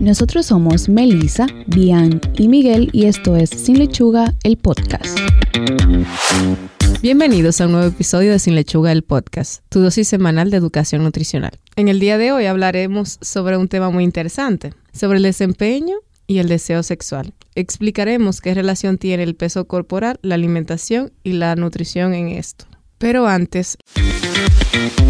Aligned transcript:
Nosotros 0.00 0.46
somos 0.46 0.88
Melissa, 0.88 1.46
Bian 1.66 2.22
y 2.34 2.48
Miguel 2.48 2.88
y 2.90 3.04
esto 3.04 3.36
es 3.36 3.50
Sin 3.50 3.78
Lechuga, 3.78 4.32
el 4.44 4.56
podcast. 4.56 5.18
Bienvenidos 7.02 7.60
a 7.60 7.66
un 7.66 7.72
nuevo 7.72 7.88
episodio 7.88 8.32
de 8.32 8.38
Sin 8.38 8.54
Lechuga, 8.54 8.92
el 8.92 9.02
podcast, 9.02 9.62
tu 9.68 9.80
dosis 9.80 10.08
semanal 10.08 10.50
de 10.50 10.56
educación 10.56 11.02
nutricional. 11.02 11.52
En 11.76 11.88
el 11.88 12.00
día 12.00 12.16
de 12.16 12.32
hoy 12.32 12.46
hablaremos 12.46 13.18
sobre 13.20 13.58
un 13.58 13.68
tema 13.68 13.90
muy 13.90 14.02
interesante, 14.02 14.72
sobre 14.94 15.18
el 15.18 15.24
desempeño 15.24 15.96
y 16.26 16.38
el 16.38 16.48
deseo 16.48 16.82
sexual. 16.82 17.34
Explicaremos 17.54 18.40
qué 18.40 18.54
relación 18.54 18.96
tiene 18.96 19.24
el 19.24 19.34
peso 19.34 19.66
corporal, 19.66 20.18
la 20.22 20.36
alimentación 20.36 21.12
y 21.22 21.34
la 21.34 21.54
nutrición 21.56 22.14
en 22.14 22.28
esto. 22.28 22.64
Pero 22.96 23.26
antes... 23.26 23.76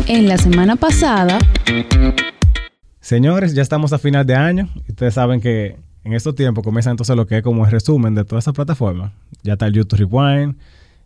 En 0.09 0.27
la 0.27 0.37
semana 0.37 0.75
pasada... 0.75 1.39
Señores, 3.01 3.55
ya 3.55 3.63
estamos 3.63 3.93
a 3.93 3.99
final 3.99 4.27
de 4.27 4.35
año. 4.35 4.69
Ustedes 4.89 5.15
saben 5.15 5.41
que 5.41 5.77
en 6.05 6.13
estos 6.13 6.35
tiempos 6.35 6.63
comienza 6.63 6.91
entonces 6.91 7.17
lo 7.17 7.27
que 7.27 7.39
es 7.39 7.43
como 7.43 7.65
el 7.65 7.71
resumen 7.71 8.15
de 8.15 8.25
todas 8.25 8.45
esas 8.45 8.55
plataformas. 8.55 9.13
Ya 9.43 9.55
está 9.55 9.67
el 9.67 9.73
YouTube 9.73 9.99
Rewind 9.99 10.57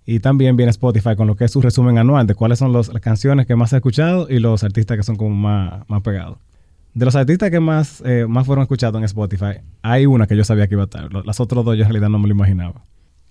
y 0.05 0.21
también 0.21 0.57
viene 0.57 0.71
Spotify 0.71 1.17
con 1.17 1.27
lo 1.27 1.37
que 1.37 1.45
es 1.45 1.53
su 1.53 1.63
resumen 1.63 1.99
anual 1.99 2.27
de 2.27 2.35
cuáles 2.35 2.59
son 2.59 2.73
las 2.73 2.91
canciones 3.01 3.47
que 3.47 3.57
más 3.57 3.73
he 3.73 3.77
escuchado 3.77 4.27
y 4.29 4.39
los 4.39 4.65
artistas 4.65 4.97
que 4.97 5.03
son 5.03 5.17
como 5.17 5.35
más, 5.35 5.89
más 5.89 6.03
pegados. 6.03 6.39
De 6.95 7.05
los 7.05 7.17
artistas 7.17 7.51
que 7.51 7.61
más, 7.61 8.03
eh, 8.05 8.27
más 8.29 8.47
fueron 8.47 8.63
escuchados 8.63 8.97
en 8.99 9.05
Spotify, 9.05 9.61
hay 9.83 10.07
una 10.07 10.27
que 10.27 10.37
yo 10.37 10.45
sabía 10.45 10.69
que 10.69 10.75
iba 10.75 10.83
a 10.83 10.87
estar. 10.87 11.13
Las 11.25 11.41
otras 11.41 11.65
dos 11.65 11.77
yo 11.77 11.83
en 11.83 11.91
realidad 11.91 12.09
no 12.09 12.19
me 12.19 12.29
lo 12.29 12.35
imaginaba. 12.35 12.83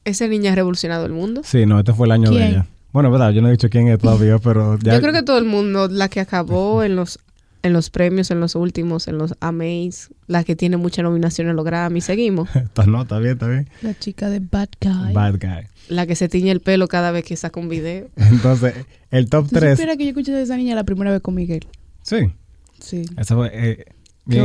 ¿Esa 0.03 0.27
niña 0.27 0.52
ha 0.52 0.55
revolucionado 0.55 1.05
el 1.05 1.13
mundo? 1.13 1.41
Sí, 1.45 1.66
no, 1.66 1.80
este 1.80 1.93
fue 1.93 2.07
el 2.07 2.11
año 2.11 2.31
de 2.31 2.47
ella. 2.47 2.66
Bueno, 2.91 3.09
verdad, 3.09 3.31
yo 3.31 3.41
no 3.41 3.47
he 3.47 3.52
dicho 3.52 3.69
quién 3.69 3.88
es 3.88 3.99
todavía, 3.99 4.38
pero 4.38 4.77
ya... 4.80 4.95
Yo 4.95 5.02
creo 5.02 5.13
que 5.13 5.23
todo 5.23 5.38
el 5.38 5.45
mundo, 5.45 5.88
la 5.88 6.09
que 6.09 6.19
acabó 6.19 6.83
en 6.83 6.95
los 6.95 7.19
en 7.63 7.72
los 7.72 7.90
premios, 7.90 8.30
en 8.30 8.41
los 8.41 8.55
últimos, 8.55 9.08
en 9.08 9.17
los 9.17 9.35
AMAs, 9.40 10.09
la 10.27 10.44
que 10.44 10.55
tiene 10.55 10.76
muchas 10.76 11.03
nominaciones 11.03 11.52
en 11.52 11.55
los 11.55 11.66
Grammy, 11.66 12.02
seguimos. 12.02 12.50
no, 12.88 13.02
está 13.02 13.20
bien, 13.20 13.33
está 13.33 13.47
bien. 13.47 13.70
La 13.81 13.97
chica 13.97 14.30
de 14.30 14.39
Bad 14.39 14.70
Guy. 14.81 15.14
Bad 15.14 15.39
Guy. 15.39 15.67
La 15.88 16.05
que 16.05 16.16
se 16.16 16.28
tiñe 16.28 16.52
el 16.52 16.59
pelo 16.59 16.88
cada 16.89 17.11
vez 17.11 17.23
que 17.23 17.36
saca 17.38 17.59
un 17.59 17.70
video. 17.70 18.09
Entonces, 18.17 18.75
el 19.11 19.30
top 19.30 19.47
3... 19.50 19.72
espera 19.72 19.95
que 19.95 20.03
yo 20.03 20.09
escuché 20.09 20.33
de 20.33 20.44
esa 20.44 20.58
niña 20.58 20.75
la 20.75 20.83
primera 20.83 21.09
vez 21.09 21.22
con 21.22 21.36
Miguel. 21.36 21.66
Sí. 22.02 22.31
Sí. 22.80 23.05
Eso 23.17 23.36
fue... 23.36 23.50
Eh, 23.53 23.86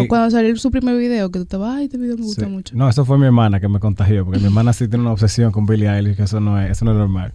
cuando 0.08 0.30
salió 0.30 0.56
su 0.56 0.70
primer 0.70 0.96
video, 0.96 1.30
que 1.30 1.38
tú 1.38 1.44
estabas, 1.44 1.76
ay, 1.76 1.84
este 1.84 1.98
video 1.98 2.16
me 2.16 2.24
gusta 2.24 2.48
mucho. 2.48 2.74
No, 2.76 2.88
eso 2.88 3.04
fue 3.04 3.16
mi 3.16 3.26
hermana 3.26 3.60
que 3.60 3.68
me 3.68 3.78
contagió, 3.78 4.24
porque 4.24 4.40
mi 4.40 4.46
hermana 4.46 4.72
sí 4.72 4.88
tiene 4.88 5.02
una 5.02 5.12
obsesión 5.12 5.52
con 5.52 5.66
Billie 5.66 5.88
Eilish, 5.88 6.16
que 6.16 6.24
eso 6.24 6.40
no 6.40 6.60
es, 6.60 6.72
eso 6.72 6.84
no 6.84 6.92
es 6.92 6.98
normal. 6.98 7.32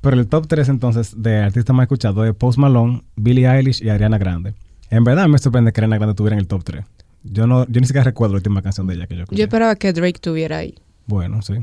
Pero 0.00 0.18
el 0.18 0.26
top 0.26 0.46
3 0.46 0.70
entonces 0.70 1.14
de 1.20 1.38
artistas 1.38 1.76
más 1.76 1.84
escuchados 1.84 2.26
es 2.26 2.34
Post 2.34 2.58
Malone, 2.58 3.02
Billie 3.16 3.46
Eilish 3.46 3.82
y 3.82 3.90
Ariana 3.90 4.16
Grande. 4.16 4.54
En 4.90 5.04
verdad 5.04 5.26
me 5.28 5.38
sorprende 5.38 5.72
que 5.72 5.80
Ariana 5.80 5.96
Grande 5.96 6.12
estuviera 6.12 6.34
en 6.34 6.40
el 6.40 6.46
top 6.46 6.64
3. 6.64 6.84
Yo 7.24 7.46
no, 7.46 7.66
yo 7.66 7.80
ni 7.80 7.86
siquiera 7.86 8.04
recuerdo 8.04 8.34
la 8.34 8.38
última 8.38 8.62
canción 8.62 8.86
de 8.86 8.94
ella 8.94 9.06
que 9.06 9.16
yo 9.16 9.22
escuché. 9.24 9.38
Yo 9.38 9.44
esperaba 9.44 9.74
que 9.76 9.92
Drake 9.92 10.16
estuviera 10.16 10.58
ahí. 10.58 10.74
Bueno, 11.06 11.42
sí. 11.42 11.54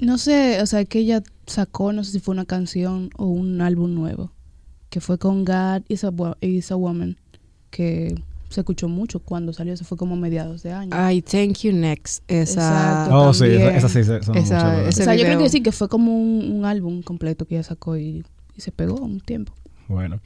No 0.00 0.18
sé, 0.18 0.60
o 0.60 0.66
sea, 0.66 0.84
que 0.84 0.98
ella 0.98 1.22
sacó, 1.46 1.92
no 1.92 2.04
sé 2.04 2.12
si 2.12 2.20
fue 2.20 2.32
una 2.32 2.44
canción 2.44 3.10
o 3.16 3.26
un 3.26 3.62
álbum 3.62 3.94
nuevo, 3.94 4.30
que 4.90 5.00
fue 5.00 5.18
con 5.18 5.44
God 5.46 5.82
is 5.88 6.04
a, 6.04 6.12
is 6.42 6.70
a 6.70 6.76
Woman, 6.76 7.16
que 7.70 8.14
se 8.50 8.60
escuchó 8.60 8.88
mucho 8.88 9.20
cuando 9.20 9.54
salió, 9.54 9.72
eso 9.72 9.84
fue 9.84 9.96
como 9.96 10.14
a 10.14 10.18
mediados 10.18 10.62
de 10.62 10.72
año. 10.72 10.90
Ay, 10.92 11.22
Thank 11.22 11.60
You 11.60 11.72
Next. 11.72 12.22
Esa. 12.28 12.60
Exacto, 13.08 13.18
Oh, 13.28 13.32
sí, 13.34 13.46
esa, 13.46 13.76
esa 13.76 13.88
sí 13.88 14.04
son 14.04 14.36
Esa- 14.36 14.72
mucho, 14.74 14.88
o 14.88 14.92
sea, 14.92 15.14
yo 15.14 15.24
creo 15.24 15.38
que 15.38 15.48
sí, 15.48 15.62
que 15.62 15.72
fue 15.72 15.88
como 15.88 16.14
un, 16.14 16.52
un 16.52 16.64
álbum 16.66 17.00
completo 17.02 17.46
que 17.46 17.54
ella 17.54 17.64
sacó 17.64 17.96
y, 17.96 18.22
y 18.54 18.60
se 18.60 18.70
pegó 18.72 18.96
un 18.96 19.20
tiempo. 19.20 19.54
Bueno. 19.88 20.20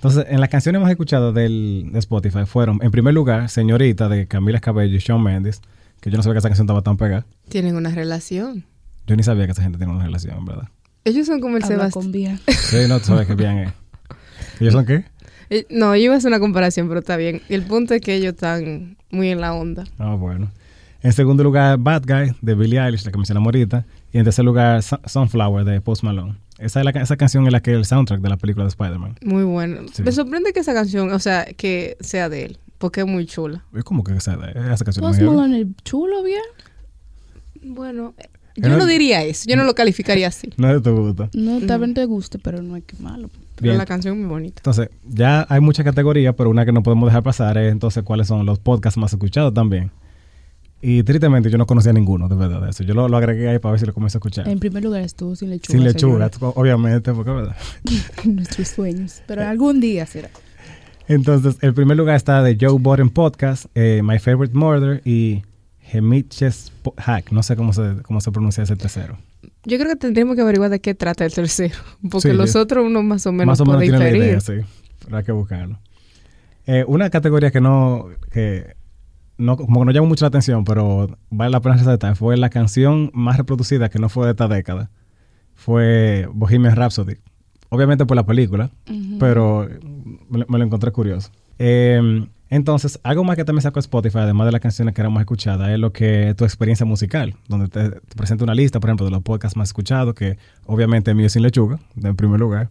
Entonces, 0.00 0.24
en 0.30 0.40
las 0.40 0.48
canciones 0.48 0.80
más 0.80 0.90
escuchadas 0.90 1.34
del, 1.34 1.90
de 1.92 1.98
Spotify 1.98 2.46
fueron, 2.46 2.78
en 2.82 2.90
primer 2.90 3.12
lugar, 3.12 3.50
Señorita 3.50 4.08
de 4.08 4.26
Camila 4.26 4.58
Cabello 4.58 4.96
y 4.96 4.98
Shawn 4.98 5.22
Mendes, 5.22 5.60
que 6.00 6.10
yo 6.10 6.16
no 6.16 6.22
sabía 6.22 6.34
que 6.34 6.38
esa 6.38 6.48
canción 6.48 6.64
estaba 6.64 6.80
tan 6.80 6.96
pegada. 6.96 7.26
Tienen 7.50 7.76
una 7.76 7.90
relación. 7.90 8.64
Yo 9.06 9.14
ni 9.16 9.22
sabía 9.22 9.44
que 9.44 9.52
esa 9.52 9.62
gente 9.62 9.76
tiene 9.76 9.92
una 9.92 10.04
relación, 10.04 10.38
en 10.38 10.44
verdad. 10.46 10.68
Ellos 11.04 11.26
son 11.26 11.40
como 11.40 11.58
el 11.58 11.64
Sebastián. 11.64 12.40
Sí, 12.48 12.76
no, 12.88 12.98
tú 12.98 13.06
sabes 13.06 13.26
que 13.26 13.34
bien 13.34 13.58
es. 13.58 13.72
¿Ellos 14.60 14.72
son 14.72 14.86
qué? 14.86 15.04
Eh, 15.50 15.66
No, 15.68 15.94
yo 15.96 16.02
iba 16.04 16.14
a 16.14 16.16
hacer 16.16 16.28
una 16.28 16.40
comparación, 16.40 16.88
pero 16.88 17.00
está 17.00 17.16
bien. 17.18 17.42
El 17.50 17.62
punto 17.64 17.92
es 17.92 18.00
que 18.00 18.14
ellos 18.14 18.32
están 18.34 18.96
muy 19.10 19.28
en 19.28 19.40
la 19.42 19.52
onda. 19.52 19.84
Ah, 19.98 20.14
bueno. 20.14 20.50
En 21.02 21.12
segundo 21.12 21.42
lugar, 21.42 21.76
Bad 21.78 22.04
Guy 22.06 22.34
de 22.40 22.54
Billie 22.54 22.78
Eilish, 22.80 23.04
la 23.04 23.10
que 23.10 23.18
mencionamos 23.18 23.46
ahorita. 23.48 23.84
Y 24.12 24.18
en 24.18 24.24
tercer 24.24 24.44
lugar, 24.46 24.82
Sun- 24.82 25.00
Sunflower 25.06 25.64
de 25.64 25.80
Post 25.82 26.04
Malone. 26.04 26.36
Esa, 26.60 26.80
es 26.80 26.84
la, 26.84 26.90
esa 27.00 27.16
canción 27.16 27.46
es 27.46 27.52
la 27.52 27.60
que 27.60 27.72
el 27.72 27.84
soundtrack 27.84 28.20
de 28.20 28.28
la 28.28 28.36
película 28.36 28.64
de 28.64 28.68
Spider-Man. 28.68 29.16
Muy 29.24 29.44
bueno. 29.44 29.80
Sí. 29.92 30.02
Me 30.02 30.12
sorprende 30.12 30.52
que 30.52 30.60
esa 30.60 30.74
canción, 30.74 31.10
o 31.12 31.18
sea, 31.18 31.46
que 31.56 31.96
sea 32.00 32.28
de 32.28 32.44
él, 32.44 32.58
porque 32.78 33.00
es 33.00 33.06
muy 33.06 33.26
chula. 33.26 33.64
Es 33.74 33.82
como 33.84 34.04
que 34.04 34.14
esa, 34.16 34.34
esa 34.34 34.84
canción 34.84 35.04
es 35.06 35.18
Post. 35.18 35.22
Malone, 35.22 35.58
el 35.58 35.74
chulo, 35.84 36.22
bien. 36.22 36.42
Bueno, 37.62 38.14
Era- 38.56 38.68
yo 38.70 38.76
no 38.78 38.86
diría 38.86 39.22
eso. 39.22 39.44
Yo 39.48 39.56
no 39.56 39.64
lo 39.64 39.74
calificaría 39.74 40.28
así. 40.28 40.50
No 40.56 40.68
es 40.68 40.74
de 40.74 40.80
tu 40.90 40.96
gusto. 40.96 41.28
No, 41.34 41.58
tal 41.66 41.80
No. 41.80 41.86
vez 41.86 41.94
te 41.94 42.04
guste, 42.04 42.38
pero 42.38 42.62
no 42.62 42.76
es 42.76 42.84
que 42.84 42.96
malo. 43.02 43.28
Pero 43.56 43.62
Bien. 43.72 43.78
la 43.78 43.86
canción 43.86 44.14
es 44.14 44.20
muy 44.20 44.28
bonita. 44.30 44.60
Entonces, 44.60 44.88
ya 45.04 45.46
hay 45.48 45.60
muchas 45.60 45.84
categorías, 45.84 46.34
pero 46.36 46.48
una 46.50 46.64
que 46.64 46.72
no 46.72 46.82
podemos 46.82 47.08
dejar 47.08 47.22
pasar 47.22 47.58
es 47.58 47.70
entonces 47.72 48.02
cuáles 48.02 48.26
son 48.28 48.46
los 48.46 48.58
podcasts 48.58 48.96
más 48.98 49.12
escuchados 49.12 49.52
también. 49.52 49.90
Y 50.82 51.02
tristemente 51.02 51.50
yo 51.50 51.58
no 51.58 51.66
conocía 51.66 51.92
ninguno, 51.92 52.26
de 52.28 52.36
verdad, 52.36 52.62
de 52.62 52.70
eso. 52.70 52.82
Yo 52.84 52.94
lo, 52.94 53.06
lo 53.08 53.16
agregué 53.18 53.48
ahí 53.48 53.58
para 53.58 53.72
ver 53.72 53.80
si 53.80 53.86
lo 53.86 53.92
comienzo 53.92 54.16
a 54.16 54.20
escuchar. 54.20 54.48
En 54.48 54.58
primer 54.58 54.82
lugar 54.82 55.02
estuvo 55.02 55.36
sin 55.36 55.50
lechuga. 55.50 55.76
Sin 55.78 55.84
lechuga, 55.84 56.30
obviamente, 56.40 57.12
porque 57.12 57.30
verdad. 57.30 57.56
Nuestros 58.24 58.68
sueños. 58.68 59.22
Pero 59.26 59.46
algún 59.46 59.80
día 59.80 60.06
será. 60.06 60.30
Entonces, 61.06 61.56
el 61.60 61.74
primer 61.74 61.96
lugar 61.96 62.16
está 62.16 62.42
de 62.42 62.56
Joe 62.58 62.78
Budden 62.78 63.10
Podcast, 63.10 63.66
eh, 63.74 64.00
My 64.02 64.18
Favorite 64.18 64.56
Murder 64.56 65.02
y 65.04 65.42
Hemiches 65.92 66.72
Po- 66.82 66.94
Hack. 66.96 67.32
No 67.32 67.42
sé 67.42 67.56
cómo 67.56 67.72
se, 67.72 67.96
cómo 68.02 68.20
se 68.20 68.30
pronuncia 68.30 68.62
ese 68.62 68.76
tercero. 68.76 69.18
Yo 69.64 69.76
creo 69.76 69.90
que 69.90 69.96
tendríamos 69.96 70.36
que 70.36 70.42
averiguar 70.42 70.70
de 70.70 70.80
qué 70.80 70.94
trata 70.94 71.24
el 71.26 71.32
tercero, 71.34 71.74
porque 72.10 72.30
Sí, 72.30 72.34
los 72.34 72.56
otros 72.56 72.86
uno 72.86 73.02
más 73.02 73.26
o 73.26 73.32
menos 73.32 73.46
Más 73.46 73.60
o 73.60 73.64
menos 73.64 73.78
puede 73.80 73.90
tiene 73.90 74.12
la 74.12 74.16
idea, 74.16 74.40
sí. 74.40 74.54
Pero 75.04 75.16
hay 75.18 75.24
que 75.24 75.32
buscarlo. 75.32 75.78
Eh, 76.66 76.84
una 76.86 77.10
categoría 77.10 77.50
que 77.50 77.60
no, 77.60 78.06
que 78.32 78.76
no, 79.40 79.56
como 79.56 79.80
que 79.80 79.86
no 79.86 79.92
llamó 79.92 80.06
mucho 80.08 80.24
la 80.24 80.28
atención, 80.28 80.64
pero 80.64 81.18
vale 81.30 81.50
la 81.50 81.60
pena 81.60 81.76
resaltar, 81.76 82.14
fue 82.16 82.36
la 82.36 82.50
canción 82.50 83.10
más 83.14 83.36
reproducida 83.36 83.88
que 83.88 83.98
no 83.98 84.08
fue 84.08 84.26
de 84.26 84.30
esta 84.32 84.46
década. 84.48 84.90
Fue 85.54 86.28
Bohemian 86.32 86.76
Rhapsody. 86.76 87.14
Obviamente 87.68 88.04
por 88.06 88.16
la 88.16 88.24
película, 88.26 88.70
pero 89.18 89.68
me, 90.28 90.38
lo- 90.40 90.46
me 90.48 90.58
lo 90.58 90.64
encontré 90.64 90.90
curioso. 90.90 91.30
Eh, 91.58 92.26
entonces, 92.48 92.98
algo 93.04 93.22
más 93.22 93.36
que 93.36 93.44
también 93.44 93.62
sacó 93.62 93.78
Spotify, 93.78 94.18
además 94.18 94.46
de 94.46 94.52
las 94.52 94.60
canciones 94.60 94.92
que 94.92 95.00
eran 95.02 95.12
más 95.12 95.20
escuchadas, 95.20 95.68
es 95.70 95.78
lo 95.78 95.92
que 95.92 96.34
tu 96.36 96.44
experiencia 96.44 96.84
musical, 96.84 97.34
donde 97.46 97.68
te, 97.68 97.90
te 97.90 98.16
presenta 98.16 98.42
una 98.42 98.54
lista, 98.56 98.80
por 98.80 98.90
ejemplo, 98.90 99.04
de 99.06 99.12
los 99.12 99.22
podcasts 99.22 99.56
más 99.56 99.68
escuchados, 99.68 100.14
que 100.14 100.36
obviamente 100.66 101.12
el 101.12 101.16
mío 101.16 101.26
es 101.26 101.32
Sin 101.32 101.42
Lechuga, 101.42 101.78
en 102.02 102.16
primer 102.16 102.40
lugar. 102.40 102.68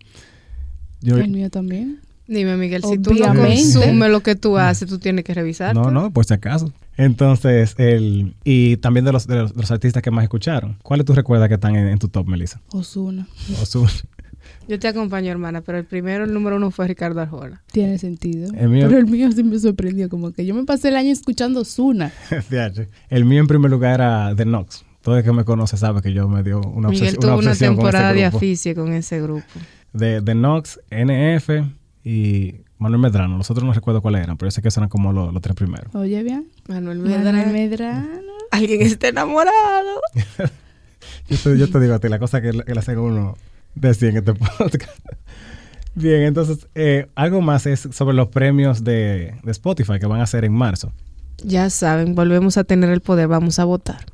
Yo- 1.01 1.17
El 1.17 1.29
mío 1.31 1.49
también. 1.49 1.99
Dime, 2.29 2.55
Miguel, 2.57 2.83
si 2.83 2.99
tú 2.99 3.13
no 3.15 3.33
consumes 3.33 4.11
lo 4.11 4.19
que 4.21 4.35
tú 4.35 4.57
haces, 4.57 4.87
tú 4.87 4.99
tienes 4.99 5.25
que 5.25 5.33
revisar. 5.33 5.73
No, 5.75 5.89
no, 5.89 6.11
por 6.11 6.25
si 6.25 6.33
acaso. 6.35 6.71
Entonces, 6.95 7.73
el, 7.77 8.35
y 8.43 8.77
también 8.77 9.03
de 9.05 9.11
los, 9.11 9.25
de 9.25 9.35
los, 9.37 9.53
de 9.55 9.61
los 9.61 9.71
artistas 9.71 10.03
que 10.03 10.11
más 10.11 10.23
escucharon. 10.23 10.77
¿Cuáles 10.83 11.05
tú 11.05 11.13
recuerdas 11.13 11.47
que 11.47 11.55
están 11.55 11.75
en, 11.75 11.87
en 11.87 11.97
tu 11.97 12.07
top, 12.07 12.27
Melissa? 12.27 12.61
Osuna. 12.71 13.27
Ozuna. 13.61 13.89
Yo 14.67 14.77
te 14.77 14.87
acompaño, 14.87 15.31
hermana, 15.31 15.61
pero 15.61 15.79
el 15.79 15.85
primero, 15.85 16.25
el 16.25 16.33
número 16.33 16.57
uno 16.57 16.69
fue 16.69 16.87
Ricardo 16.87 17.19
Arjona. 17.21 17.63
Tiene 17.71 17.97
sentido. 17.97 18.51
El 18.55 18.69
mío- 18.69 18.85
Pero 18.87 18.99
el 18.99 19.07
mío 19.07 19.31
sí 19.31 19.43
me 19.43 19.57
sorprendió. 19.57 20.07
Como 20.09 20.31
que 20.31 20.45
yo 20.45 20.53
me 20.53 20.63
pasé 20.65 20.89
el 20.89 20.95
año 20.97 21.11
escuchando 21.11 21.61
Osuna. 21.61 22.11
El 23.09 23.25
mío 23.25 23.41
en 23.41 23.47
primer 23.47 23.71
lugar 23.71 23.95
era 23.95 24.35
The 24.35 24.43
Knox. 24.43 24.85
Todo 25.01 25.17
el 25.17 25.23
que 25.23 25.31
me 25.31 25.45
conoce 25.45 25.77
sabe 25.77 26.01
que 26.01 26.13
yo 26.13 26.27
me 26.27 26.43
dio 26.43 26.59
una, 26.61 26.89
Miguel 26.89 27.15
obsesión, 27.15 27.21
tuvo 27.21 27.31
una 27.31 27.35
obsesión 27.51 27.75
con 27.75 27.85
temporada 27.85 28.13
de 28.13 28.21
grupo. 28.21 28.37
aficie 28.37 28.75
con 28.75 28.93
ese 28.93 29.21
grupo. 29.21 29.45
De 29.93 30.21
The 30.21 30.33
Knox, 30.33 30.79
NF 30.91 31.49
y 32.03 32.55
Manuel 32.77 33.01
Medrano. 33.01 33.37
Los 33.37 33.51
otros 33.51 33.65
no 33.65 33.73
recuerdo 33.73 34.01
cuáles 34.01 34.23
eran, 34.23 34.37
pero 34.37 34.47
yo 34.47 34.51
sé 34.51 34.61
que 34.61 34.69
esos 34.69 34.77
eran 34.77 34.89
como 34.89 35.11
los, 35.13 35.33
los 35.33 35.41
tres 35.41 35.55
primeros. 35.55 35.93
Oye, 35.95 36.23
bien. 36.23 36.47
Manuel 36.67 36.99
Manuel 36.99 37.19
Medrano. 37.19 37.51
Medrano. 37.51 38.31
Alguien 38.51 38.81
está 38.81 39.09
enamorado. 39.09 40.01
Yo 41.29 41.37
te, 41.37 41.57
yo 41.57 41.69
te 41.69 41.79
digo 41.79 41.93
a 41.93 41.99
ti, 41.99 42.09
la 42.09 42.17
cosa 42.17 42.41
que, 42.41 42.51
que 42.51 42.73
le 42.73 42.79
hacen 42.79 42.97
a 42.97 43.01
uno 43.01 43.37
decía 43.75 44.09
en 44.09 44.17
este 44.17 44.33
podcast. 44.33 44.99
Bien, 45.95 46.21
entonces, 46.21 46.67
eh, 46.75 47.07
algo 47.15 47.41
más 47.41 47.65
es 47.65 47.87
sobre 47.91 48.15
los 48.15 48.29
premios 48.29 48.83
de, 48.83 49.35
de 49.43 49.51
Spotify 49.51 49.99
que 49.99 50.07
van 50.07 50.21
a 50.21 50.27
ser 50.27 50.43
en 50.45 50.53
marzo. 50.53 50.91
Ya 51.43 51.69
saben, 51.69 52.15
volvemos 52.15 52.57
a 52.57 52.63
tener 52.63 52.89
el 52.89 53.01
poder, 53.01 53.27
vamos 53.27 53.59
a 53.59 53.65
votar. 53.65 54.05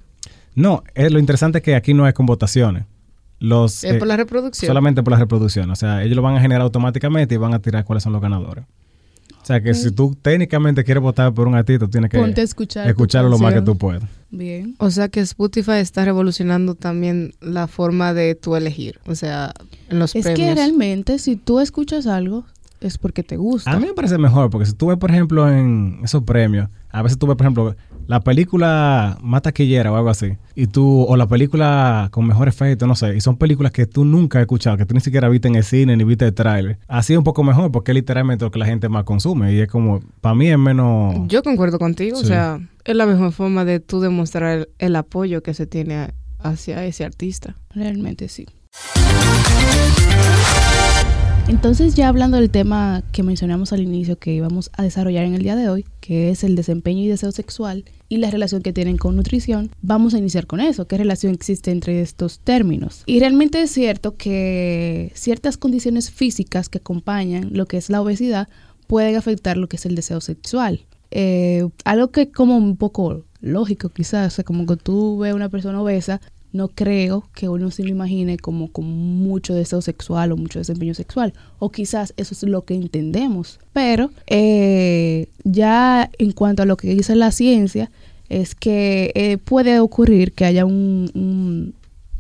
No, 0.56 0.84
es 0.94 1.12
lo 1.12 1.20
interesante 1.20 1.60
es 1.60 1.64
que 1.64 1.76
aquí 1.76 1.94
no 1.94 2.08
es 2.08 2.14
con 2.14 2.26
votaciones. 2.26 2.86
Los, 3.40 3.84
Es 3.84 3.94
eh, 3.96 3.98
por 3.98 4.08
la 4.08 4.18
reproducción. 4.18 4.68
solamente 4.68 5.04
por 5.04 5.12
la 5.12 5.20
reproducción. 5.20 5.70
O 5.70 5.76
sea, 5.76 6.04
ellos 6.04 6.16
lo 6.16 6.22
van 6.22 6.36
a 6.38 6.42
generar 6.42 6.62
automáticamente 6.62 7.36
y 7.36 7.38
van 7.38 7.54
a 7.54 7.60
tirar 7.60 7.84
cuáles 7.84 8.04
son 8.04 8.14
los 8.14 8.22
ganadores. 8.22 8.66
O 9.42 9.46
sea, 9.48 9.62
que 9.62 9.76
si 9.76 9.92
tú 9.92 10.18
técnicamente 10.20 10.84
quieres 10.84 11.04
votar 11.04 11.32
por 11.32 11.48
un 11.48 11.54
artista, 11.54 11.88
tienes 11.88 12.10
que 12.10 12.18
Ponte 12.18 12.42
a 12.42 12.44
escuchar. 12.44 12.88
escucharlo 12.88 13.30
lo 13.30 13.38
más 13.38 13.54
que 13.54 13.62
tú 13.62 13.78
puedas. 13.78 14.02
Bien. 14.32 14.74
O 14.80 14.90
sea 14.90 15.08
que 15.08 15.20
Spotify 15.20 15.74
está 15.74 16.04
revolucionando 16.04 16.74
también 16.74 17.36
la 17.42 17.68
forma 17.68 18.16
de 18.16 18.34
tú 18.34 18.56
elegir. 18.56 19.00
O 19.06 19.14
sea, 19.14 19.54
en 19.90 20.00
los 20.00 20.16
Es 20.16 20.24
premios. 20.24 20.50
que 20.50 20.56
realmente, 20.56 21.20
si 21.20 21.36
tú 21.36 21.60
escuchas 21.60 22.08
algo, 22.08 22.46
es 22.86 22.98
porque 22.98 23.24
te 23.24 23.38
gusta. 23.38 23.72
A 23.72 23.80
mí 23.80 23.86
me 23.86 23.94
parece 23.94 24.18
mejor, 24.18 24.50
porque 24.50 24.66
si 24.66 24.74
tú 24.74 24.88
ves, 24.88 24.98
por 24.98 25.12
ejemplo, 25.12 25.50
en 25.50 26.00
esos 26.04 26.24
premios, 26.24 26.70
a 26.92 27.02
veces 27.02 27.18
tú 27.18 27.28
ves, 27.28 27.36
por 27.36 27.46
ejemplo, 27.46 27.76
la 28.08 28.20
película 28.20 29.18
más 29.22 29.42
taquillera 29.42 29.92
o 29.92 29.96
algo 29.96 30.10
así, 30.10 30.38
y 30.54 30.68
tú, 30.68 31.04
o 31.04 31.18
la 31.18 31.28
película 31.28 32.10
con 32.12 32.28
mejor 32.28 32.48
efecto, 32.48 32.88
no 32.88 32.96
sé, 32.96 33.16
y 33.16 33.22
son 33.22 33.38
películas 33.38 33.72
que 33.72 33.86
tú 33.86 34.06
nunca 34.06 34.40
has 34.40 34.44
escuchado, 34.44 34.78
que 34.78 34.86
tú 34.86 34.94
ni 34.94 35.02
siquiera 35.02 35.28
viste 35.30 35.48
en 35.48 35.56
el 35.56 35.64
cine 35.64 35.98
ni 35.98 36.04
viste 36.04 36.26
el 36.26 36.34
tráiler. 36.34 36.78
Así 36.88 37.14
es 37.14 37.18
un 37.18 37.24
poco 37.24 37.44
mejor, 37.44 37.72
porque 37.72 37.92
es 37.92 37.96
literalmente 37.96 38.46
lo 38.46 38.52
que 38.52 38.60
la 38.60 38.66
gente 38.66 38.90
más 38.90 39.04
consume, 39.04 39.54
y 39.54 39.60
es 39.60 39.68
como, 39.68 40.02
para 40.22 40.36
mí 40.36 40.48
es 40.48 40.58
menos... 40.58 41.16
Yo 41.28 41.42
concuerdo 41.44 41.80
contigo, 41.80 42.20
o 42.20 42.24
sea, 42.24 42.60
es 42.84 42.96
la 42.96 43.06
mejor 43.06 43.32
forma 43.32 43.66
de 43.66 43.80
tú 43.80 44.00
demostrar 44.00 44.60
el, 44.60 44.70
el 44.78 44.96
apoyo 44.96 45.42
que 45.42 45.54
se 45.54 45.66
tiene 45.66 46.14
hacia 46.40 46.86
ese 46.86 47.04
artista. 47.04 47.58
Realmente 47.72 48.30
sí. 48.30 48.46
Entonces 51.48 51.94
ya 51.94 52.08
hablando 52.08 52.38
del 52.38 52.50
tema 52.50 53.04
que 53.12 53.22
mencionamos 53.22 53.72
al 53.72 53.82
inicio 53.82 54.18
que 54.18 54.34
íbamos 54.34 54.72
a 54.74 54.82
desarrollar 54.82 55.26
en 55.26 55.36
el 55.36 55.44
día 55.44 55.56
de 55.56 55.70
hoy, 55.70 55.86
que 56.00 56.32
es 56.32 56.44
el 56.44 56.56
desempeño 56.56 57.04
y 57.04 57.08
deseo 57.08 57.32
sexual 57.32 57.86
y 58.10 58.18
la 58.18 58.32
relación 58.32 58.64
que 58.64 58.74
tienen 58.74 58.98
con 58.98 59.16
nutrición, 59.16 59.70
vamos 59.82 60.16
a 60.16 60.18
iniciar 60.18 60.48
con 60.48 60.60
eso, 60.60 60.88
qué 60.88 60.98
relación 60.98 61.36
existe 61.36 61.70
entre 61.70 62.02
estos 62.02 62.40
términos. 62.40 63.04
Y 63.06 63.20
realmente 63.20 63.62
es 63.62 63.70
cierto 63.70 64.16
que 64.16 65.12
ciertas 65.14 65.58
condiciones 65.58 66.10
físicas 66.10 66.68
que 66.68 66.80
acompañan 66.80 67.50
lo 67.52 67.68
que 67.68 67.78
es 67.78 67.92
la 67.92 68.02
obesidad 68.02 68.50
pueden 68.88 69.16
afectar 69.16 69.56
lo 69.56 69.68
que 69.68 69.76
es 69.76 69.86
el 69.86 69.94
deseo 69.94 70.22
sexual. 70.22 70.88
Eh, 71.12 71.68
algo 71.84 72.10
que 72.10 72.32
como 72.32 72.58
un 72.58 72.76
poco 72.76 73.24
lógico 73.40 73.90
quizás, 73.90 74.34
o 74.34 74.36
sea, 74.38 74.44
como 74.44 74.66
que 74.66 74.78
tú 74.78 75.20
ves 75.20 75.34
una 75.36 75.50
persona 75.50 75.80
obesa, 75.80 76.20
no 76.56 76.70
creo 76.70 77.28
que 77.36 77.50
uno 77.50 77.70
se 77.70 77.84
lo 77.84 77.90
imagine 77.90 78.38
como 78.38 78.70
con 78.72 78.86
mucho 78.86 79.54
deseo 79.54 79.82
sexual 79.82 80.32
o 80.32 80.38
mucho 80.38 80.60
desempeño 80.60 80.94
sexual. 80.94 81.34
O 81.60 81.70
quizás 81.72 82.14
eso 82.18 82.34
es 82.34 82.44
lo 82.44 82.64
que 82.66 82.74
entendemos. 82.76 83.60
Pero 83.74 84.10
eh, 84.28 85.28
ya 85.44 86.10
en 86.18 86.32
cuanto 86.32 86.64
a 86.64 86.66
lo 86.66 86.78
que 86.78 86.94
dice 86.96 87.16
la 87.16 87.32
ciencia, 87.32 87.92
es 88.30 88.56
que 88.56 89.12
eh, 89.16 89.38
puede 89.38 89.80
ocurrir 89.80 90.32
que 90.34 90.46
haya 90.46 90.66
un, 90.66 91.12
un, 91.14 91.74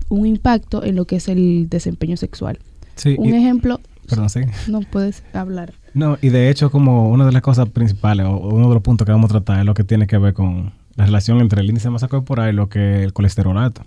un 0.09 0.25
impacto 0.27 0.83
en 0.83 0.95
lo 0.95 1.05
que 1.05 1.15
es 1.15 1.27
el 1.27 1.67
desempeño 1.69 2.17
sexual. 2.17 2.59
Sí, 2.95 3.15
Un 3.17 3.29
y- 3.33 3.37
ejemplo, 3.37 3.79
perdón, 4.07 4.29
sí. 4.29 4.41
no 4.67 4.81
puedes 4.81 5.23
hablar. 5.33 5.73
No, 5.93 6.17
y 6.21 6.29
de 6.29 6.49
hecho, 6.49 6.69
como 6.71 7.09
una 7.09 7.25
de 7.25 7.31
las 7.31 7.41
cosas 7.41 7.69
principales, 7.69 8.25
o 8.25 8.37
uno 8.37 8.67
de 8.67 8.73
los 8.75 8.83
puntos 8.83 9.05
que 9.05 9.11
vamos 9.13 9.29
a 9.31 9.33
tratar, 9.33 9.59
es 9.59 9.65
lo 9.65 9.73
que 9.73 9.83
tiene 9.85 10.07
que 10.07 10.17
ver 10.17 10.33
con 10.33 10.73
la 10.95 11.05
relación 11.05 11.39
entre 11.41 11.61
el 11.61 11.67
índice 11.69 11.87
de 11.87 11.91
masa 11.91 12.07
corporal 12.09 12.53
y 12.53 12.55
lo 12.55 12.67
que 12.69 12.97
es 12.99 13.03
el 13.05 13.13
colesterol 13.13 13.57
alto. 13.57 13.81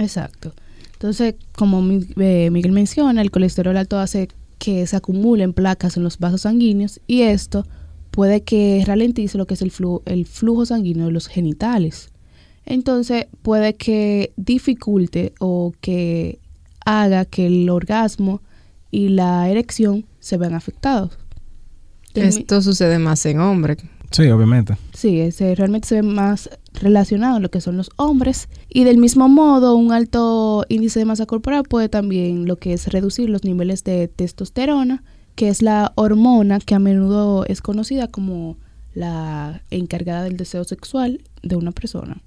Exacto. 0.00 0.52
Entonces, 0.94 1.34
como 1.56 1.80
Mi- 1.82 2.06
eh, 2.18 2.50
Miguel 2.50 2.72
menciona, 2.72 3.22
el 3.22 3.30
colesterol 3.30 3.76
alto 3.76 3.98
hace 3.98 4.28
que 4.58 4.86
se 4.86 4.96
acumulen 4.96 5.52
placas 5.54 5.96
en 5.96 6.02
los 6.02 6.18
vasos 6.18 6.42
sanguíneos 6.42 7.00
y 7.06 7.22
esto 7.22 7.66
puede 8.10 8.42
que 8.42 8.82
ralentice 8.86 9.38
lo 9.38 9.46
que 9.46 9.54
es 9.54 9.62
el 9.62 9.70
flujo, 9.70 10.02
el 10.04 10.26
flujo 10.26 10.66
sanguíneo 10.66 11.06
de 11.06 11.12
los 11.12 11.26
genitales. 11.28 12.10
Entonces, 12.66 13.26
puede 13.42 13.74
que 13.76 14.32
dificulte 14.36 15.32
o 15.40 15.72
que 15.80 16.38
haga 16.84 17.24
que 17.24 17.46
el 17.46 17.70
orgasmo 17.70 18.42
y 18.90 19.08
la 19.10 19.48
erección 19.48 20.04
se 20.18 20.36
vean 20.36 20.54
afectados. 20.54 21.18
Esto 22.14 22.60
sucede 22.60 22.98
más 22.98 23.24
en 23.26 23.40
hombres. 23.40 23.78
Sí, 24.10 24.26
obviamente. 24.28 24.76
Sí, 24.92 25.20
ese 25.20 25.54
realmente 25.54 25.86
se 25.88 25.94
ve 25.96 26.02
más 26.02 26.50
relacionado 26.74 27.36
a 27.36 27.40
lo 27.40 27.50
que 27.50 27.60
son 27.60 27.76
los 27.76 27.90
hombres. 27.96 28.48
Y 28.68 28.84
del 28.84 28.98
mismo 28.98 29.28
modo, 29.28 29.74
un 29.76 29.92
alto 29.92 30.64
índice 30.68 30.98
de 30.98 31.04
masa 31.04 31.26
corporal 31.26 31.64
puede 31.64 31.88
también 31.88 32.46
lo 32.46 32.56
que 32.56 32.72
es 32.72 32.88
reducir 32.88 33.28
los 33.28 33.44
niveles 33.44 33.84
de 33.84 34.08
testosterona, 34.08 35.02
que 35.34 35.48
es 35.48 35.62
la 35.62 35.92
hormona 35.96 36.60
que 36.60 36.74
a 36.74 36.78
menudo 36.78 37.44
es 37.46 37.60
conocida 37.60 38.08
como 38.08 38.58
la 38.94 39.62
encargada 39.70 40.24
del 40.24 40.36
deseo 40.36 40.64
sexual 40.64 41.22
de 41.42 41.56
una 41.56 41.72
persona. 41.72 42.22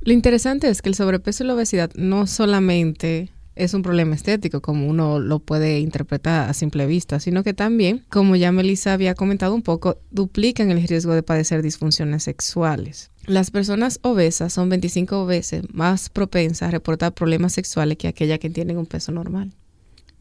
Lo 0.00 0.12
interesante 0.12 0.68
es 0.68 0.80
que 0.80 0.88
el 0.88 0.94
sobrepeso 0.94 1.44
y 1.44 1.46
la 1.48 1.54
obesidad 1.54 1.90
no 1.94 2.26
solamente 2.26 3.30
es 3.58 3.74
un 3.74 3.82
problema 3.82 4.14
estético, 4.14 4.62
como 4.62 4.86
uno 4.86 5.18
lo 5.18 5.40
puede 5.40 5.80
interpretar 5.80 6.48
a 6.48 6.54
simple 6.54 6.86
vista, 6.86 7.20
sino 7.20 7.42
que 7.42 7.54
también, 7.54 8.04
como 8.08 8.36
ya 8.36 8.52
Melissa 8.52 8.92
había 8.92 9.14
comentado 9.14 9.54
un 9.54 9.62
poco, 9.62 9.98
duplican 10.10 10.70
el 10.70 10.86
riesgo 10.86 11.14
de 11.14 11.22
padecer 11.22 11.62
disfunciones 11.62 12.22
sexuales. 12.22 13.10
Las 13.26 13.50
personas 13.50 13.98
obesas 14.02 14.52
son 14.52 14.68
25 14.70 15.26
veces 15.26 15.64
más 15.72 16.08
propensas 16.08 16.68
a 16.68 16.70
reportar 16.70 17.12
problemas 17.12 17.52
sexuales 17.52 17.98
que 17.98 18.08
aquellas 18.08 18.38
que 18.38 18.48
tienen 18.48 18.78
un 18.78 18.86
peso 18.86 19.12
normal. 19.12 19.52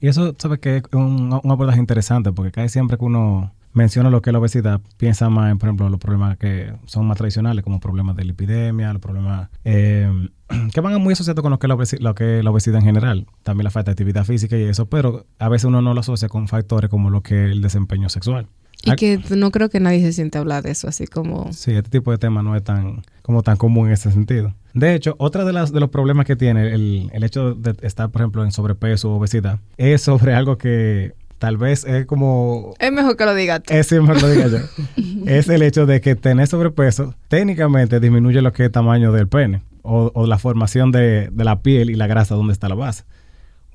Y 0.01 0.07
eso, 0.07 0.35
¿sabes 0.37 0.59
que 0.59 0.77
Es 0.77 0.83
un, 0.93 1.39
un 1.41 1.51
abordaje 1.51 1.79
interesante, 1.79 2.31
porque 2.31 2.51
casi 2.51 2.69
siempre 2.69 2.97
que 2.97 3.05
uno 3.05 3.53
menciona 3.77 4.09
lo 4.09 4.21
que 4.21 4.29
es 4.29 4.33
la 4.33 4.39
obesidad, 4.39 4.81
piensa 4.97 5.29
más 5.29 5.51
en, 5.51 5.57
por 5.59 5.69
ejemplo, 5.69 5.87
los 5.89 5.99
problemas 5.99 6.37
que 6.37 6.73
son 6.85 7.05
más 7.07 7.17
tradicionales, 7.17 7.63
como 7.63 7.79
problemas 7.79 8.15
de 8.15 8.25
lipidemia, 8.25 8.91
los 8.91 9.01
problemas 9.01 9.49
eh, 9.63 10.09
que 10.73 10.81
van 10.81 11.01
muy 11.01 11.13
asociados 11.13 11.41
con 11.41 11.51
lo 11.51 11.59
que, 11.59 11.67
es 11.67 11.69
la 11.69 11.75
obesi- 11.75 11.99
lo 11.99 12.15
que 12.15 12.39
es 12.39 12.43
la 12.43 12.51
obesidad 12.51 12.79
en 12.79 12.85
general. 12.85 13.27
También 13.43 13.63
la 13.65 13.71
falta 13.71 13.91
de 13.91 13.93
actividad 13.93 14.25
física 14.25 14.57
y 14.57 14.63
eso, 14.63 14.87
pero 14.87 15.25
a 15.39 15.47
veces 15.49 15.65
uno 15.65 15.81
no 15.81 15.93
lo 15.93 15.99
asocia 16.01 16.27
con 16.27 16.47
factores 16.47 16.89
como 16.89 17.09
lo 17.09 17.21
que 17.21 17.45
es 17.45 17.51
el 17.51 17.61
desempeño 17.61 18.09
sexual. 18.09 18.47
Y 18.83 18.91
que 18.95 19.19
no 19.35 19.49
creo 19.51 19.69
que 19.69 19.79
nadie 19.79 20.01
se 20.01 20.13
siente 20.13 20.37
a 20.37 20.41
hablar 20.41 20.61
de 20.63 20.69
eso, 20.71 20.87
así 20.87 21.07
como... 21.07 21.51
Sí, 21.51 21.71
este 21.71 21.89
tipo 21.89 22.11
de 22.11 22.19
temas 22.19 22.43
no 22.43 22.55
es 22.55 22.63
tan 22.63 23.01
como 23.23 23.41
tan 23.41 23.57
común 23.57 23.87
en 23.87 23.93
ese 23.93 24.11
sentido. 24.11 24.53
De 24.75 24.93
hecho, 24.93 25.15
otra 25.17 25.43
de 25.45 25.51
las 25.51 25.73
de 25.73 25.79
los 25.79 25.89
problemas 25.89 26.25
que 26.27 26.35
tiene 26.35 26.71
el, 26.73 27.09
el 27.11 27.23
hecho 27.23 27.55
de 27.55 27.75
estar, 27.81 28.09
por 28.11 28.21
ejemplo, 28.21 28.43
en 28.45 28.51
sobrepeso 28.51 29.11
o 29.11 29.17
obesidad 29.17 29.59
es 29.77 30.03
sobre 30.03 30.35
algo 30.35 30.57
que 30.59 31.13
tal 31.39 31.57
vez 31.57 31.85
es 31.85 32.05
como 32.05 32.73
Es 32.79 32.91
mejor 32.91 33.15
que 33.17 33.25
lo 33.25 33.33
digas 33.35 33.61
tú. 33.63 33.73
ese 33.73 33.99
mejor 34.01 34.21
lo 34.21 34.29
diga 34.29 34.47
yo. 34.47 34.57
es 35.25 35.47
el 35.49 35.61
hecho 35.61 35.85
de 35.85 36.01
que 36.01 36.15
tener 36.15 36.47
sobrepeso 36.47 37.13
técnicamente 37.27 37.99
disminuye 37.99 38.41
lo 38.41 38.53
que 38.53 38.63
es 38.63 38.67
el 38.67 38.71
tamaño 38.71 39.11
del 39.11 39.27
pene 39.27 39.61
o, 39.83 40.11
o 40.13 40.27
la 40.27 40.37
formación 40.39 40.91
de, 40.91 41.29
de 41.31 41.43
la 41.43 41.61
piel 41.61 41.89
y 41.89 41.95
la 41.95 42.07
grasa 42.07 42.35
donde 42.35 42.53
está 42.53 42.67
la 42.69 42.75
base. 42.75 43.03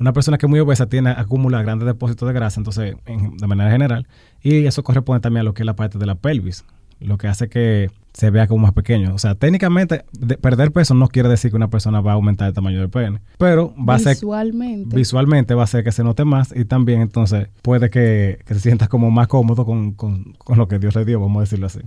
Una 0.00 0.12
persona 0.12 0.36
que 0.38 0.46
es 0.46 0.50
muy 0.50 0.58
obesa 0.58 0.86
tiene 0.88 1.10
acumula 1.10 1.62
grandes 1.62 1.86
depósitos 1.86 2.26
de 2.26 2.32
grasa, 2.34 2.58
entonces, 2.58 2.96
en- 3.06 3.36
de 3.36 3.46
manera 3.46 3.70
general, 3.70 4.08
y 4.42 4.66
eso 4.66 4.82
corresponde 4.82 5.20
también 5.20 5.42
a 5.42 5.44
lo 5.44 5.54
que 5.54 5.62
es 5.62 5.66
la 5.66 5.76
parte 5.76 5.98
de 5.98 6.06
la 6.06 6.16
pelvis, 6.16 6.64
lo 7.02 7.18
que 7.18 7.28
hace 7.28 7.48
que 7.48 7.90
se 8.12 8.30
vea 8.30 8.46
como 8.46 8.62
más 8.64 8.72
pequeño. 8.74 9.14
O 9.14 9.18
sea, 9.18 9.34
técnicamente, 9.34 10.04
de- 10.12 10.36
perder 10.36 10.70
peso 10.72 10.92
no 10.94 11.08
quiere 11.08 11.28
decir 11.28 11.50
que 11.50 11.56
una 11.56 11.70
persona 11.70 12.00
va 12.00 12.12
a 12.12 12.14
aumentar 12.14 12.48
el 12.48 12.54
tamaño 12.54 12.78
del 12.80 12.90
pene, 12.90 13.20
pero 13.38 13.74
va 13.76 13.94
a 13.94 13.98
ser 13.98 14.14
Visualmente. 14.16 14.94
visualmente 14.96 15.54
va 15.54 15.62
a 15.62 15.64
hacer 15.64 15.82
que 15.84 15.92
se 15.92 16.04
note 16.04 16.24
más 16.24 16.52
y 16.54 16.64
también 16.66 17.00
entonces 17.00 17.48
puede 17.62 17.88
que, 17.90 18.38
que 18.46 18.54
se 18.54 18.60
sienta 18.60 18.88
como 18.88 19.10
más 19.10 19.28
cómodo 19.28 19.64
con, 19.64 19.92
con- 19.92 20.34
con 20.38 20.58
lo 20.58 20.68
que 20.68 20.78
Dios 20.78 20.94
le 20.94 21.04
dio, 21.06 21.20
vamos 21.20 21.38
a 21.38 21.44
decirlo 21.44 21.66
así. 21.66 21.80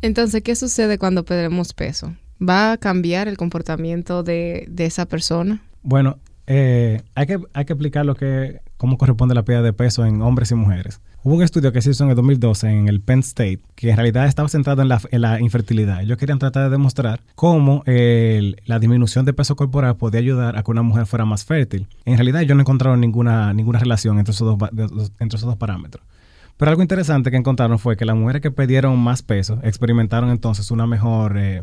Entonces, 0.00 0.42
¿qué 0.42 0.54
sucede 0.54 0.96
cuando 0.98 1.24
perdemos 1.24 1.74
peso? 1.74 2.14
¿Va 2.40 2.72
a 2.72 2.76
cambiar 2.78 3.26
el 3.28 3.36
comportamiento 3.36 4.22
de, 4.22 4.66
de 4.70 4.86
esa 4.86 5.06
persona? 5.06 5.60
Bueno, 5.82 6.18
eh, 6.46 7.02
hay, 7.14 7.26
que, 7.26 7.38
hay 7.52 7.64
que 7.64 7.72
explicar 7.72 8.06
lo 8.06 8.14
que, 8.14 8.60
cómo 8.78 8.96
corresponde 8.96 9.34
la 9.34 9.42
pérdida 9.44 9.62
de 9.62 9.72
peso 9.74 10.06
en 10.06 10.22
hombres 10.22 10.50
y 10.50 10.54
mujeres. 10.54 11.00
Hubo 11.22 11.34
un 11.34 11.42
estudio 11.42 11.72
que 11.72 11.82
se 11.82 11.90
hizo 11.90 12.04
en 12.04 12.10
el 12.10 12.16
2012 12.16 12.70
en 12.70 12.88
el 12.88 13.00
Penn 13.02 13.18
State 13.20 13.60
que 13.74 13.90
en 13.90 13.96
realidad 13.96 14.26
estaba 14.26 14.48
centrado 14.48 14.80
en 14.82 14.88
la, 14.88 15.00
en 15.10 15.20
la 15.20 15.40
infertilidad. 15.40 16.00
Ellos 16.00 16.16
querían 16.16 16.38
tratar 16.38 16.64
de 16.64 16.70
demostrar 16.70 17.20
cómo 17.34 17.82
la 17.86 18.78
disminución 18.78 19.24
de 19.26 19.32
peso 19.34 19.56
corporal 19.56 19.96
podía 19.96 20.20
ayudar 20.20 20.56
a 20.56 20.62
que 20.62 20.70
una 20.70 20.82
mujer 20.82 21.06
fuera 21.06 21.24
más 21.24 21.44
fértil. 21.44 21.86
En 22.06 22.16
realidad 22.16 22.40
ellos 22.42 22.56
no 22.56 22.62
encontraron 22.62 23.00
ninguna, 23.00 23.52
ninguna 23.52 23.78
relación 23.80 24.18
entre 24.18 24.32
esos, 24.32 24.56
dos- 24.58 25.12
entre 25.18 25.36
esos 25.36 25.46
dos 25.48 25.56
parámetros. 25.56 26.04
Pero 26.56 26.70
algo 26.70 26.82
interesante 26.82 27.30
que 27.30 27.36
encontraron 27.36 27.78
fue 27.78 27.96
que 27.96 28.04
las 28.04 28.16
mujeres 28.16 28.42
que 28.42 28.50
perdieron 28.50 28.98
más 28.98 29.22
peso 29.22 29.60
experimentaron 29.62 30.30
entonces 30.30 30.70
una 30.72 30.86
mejor 30.86 31.38
eh, 31.38 31.62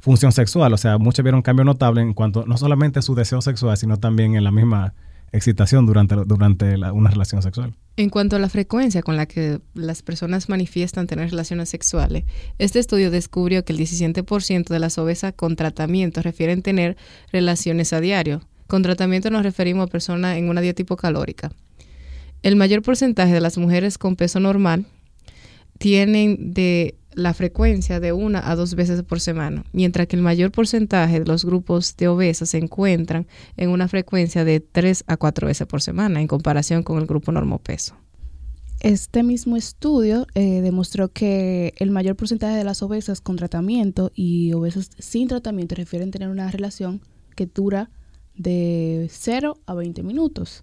función 0.00 0.30
sexual. 0.32 0.72
O 0.72 0.76
sea, 0.76 0.98
muchas 0.98 1.24
vieron 1.24 1.38
un 1.38 1.42
cambio 1.42 1.64
notable 1.64 2.02
en 2.02 2.14
cuanto 2.14 2.44
no 2.46 2.56
solamente 2.56 2.98
a 3.00 3.02
su 3.02 3.14
deseo 3.14 3.40
sexual, 3.42 3.76
sino 3.76 3.96
también 3.96 4.36
en 4.36 4.44
la 4.44 4.50
misma 4.52 4.94
excitación 5.32 5.86
durante, 5.86 6.14
durante 6.26 6.76
una 6.92 7.10
relación 7.10 7.42
sexual. 7.42 7.74
En 7.96 8.10
cuanto 8.10 8.36
a 8.36 8.38
la 8.38 8.48
frecuencia 8.48 9.02
con 9.02 9.16
la 9.16 9.26
que 9.26 9.60
las 9.74 10.02
personas 10.02 10.48
manifiestan 10.48 11.06
tener 11.06 11.30
relaciones 11.30 11.68
sexuales, 11.68 12.24
este 12.58 12.78
estudio 12.78 13.10
descubrió 13.10 13.64
que 13.64 13.72
el 13.72 13.78
17% 13.78 14.68
de 14.68 14.78
las 14.78 14.98
obesas 14.98 15.34
con 15.34 15.56
tratamiento 15.56 16.22
refieren 16.22 16.62
tener 16.62 16.96
relaciones 17.32 17.92
a 17.92 18.00
diario. 18.00 18.42
Con 18.68 18.82
tratamiento 18.82 19.30
nos 19.30 19.42
referimos 19.42 19.86
a 19.86 19.90
personas 19.90 20.36
en 20.36 20.48
una 20.48 20.60
dieta 20.60 20.82
hipocalórica. 20.82 21.50
El 22.42 22.54
mayor 22.54 22.82
porcentaje 22.82 23.32
de 23.32 23.40
las 23.40 23.58
mujeres 23.58 23.98
con 23.98 24.14
peso 24.14 24.38
normal 24.38 24.86
tienen 25.78 26.54
de 26.54 26.94
la 27.18 27.34
frecuencia 27.34 28.00
de 28.00 28.12
una 28.12 28.48
a 28.50 28.54
dos 28.54 28.74
veces 28.74 29.02
por 29.02 29.20
semana, 29.20 29.64
mientras 29.72 30.06
que 30.06 30.16
el 30.16 30.22
mayor 30.22 30.52
porcentaje 30.52 31.20
de 31.20 31.26
los 31.26 31.44
grupos 31.44 31.96
de 31.96 32.08
obesas 32.08 32.50
se 32.50 32.58
encuentran 32.58 33.26
en 33.56 33.70
una 33.70 33.88
frecuencia 33.88 34.44
de 34.44 34.60
tres 34.60 35.04
a 35.08 35.16
cuatro 35.16 35.48
veces 35.48 35.66
por 35.66 35.82
semana 35.82 36.20
en 36.20 36.28
comparación 36.28 36.82
con 36.82 36.98
el 36.98 37.06
grupo 37.06 37.32
normopeso. 37.32 37.96
Este 38.80 39.24
mismo 39.24 39.56
estudio 39.56 40.28
eh, 40.34 40.60
demostró 40.60 41.08
que 41.08 41.74
el 41.78 41.90
mayor 41.90 42.14
porcentaje 42.14 42.56
de 42.56 42.62
las 42.62 42.82
obesas 42.82 43.20
con 43.20 43.34
tratamiento 43.34 44.12
y 44.14 44.52
obesas 44.52 44.90
sin 44.98 45.26
tratamiento 45.26 45.74
refieren 45.74 46.12
tener 46.12 46.28
una 46.28 46.48
relación 46.48 47.00
que 47.34 47.46
dura 47.46 47.90
de 48.36 49.08
0 49.10 49.58
a 49.66 49.74
20 49.74 50.04
minutos, 50.04 50.62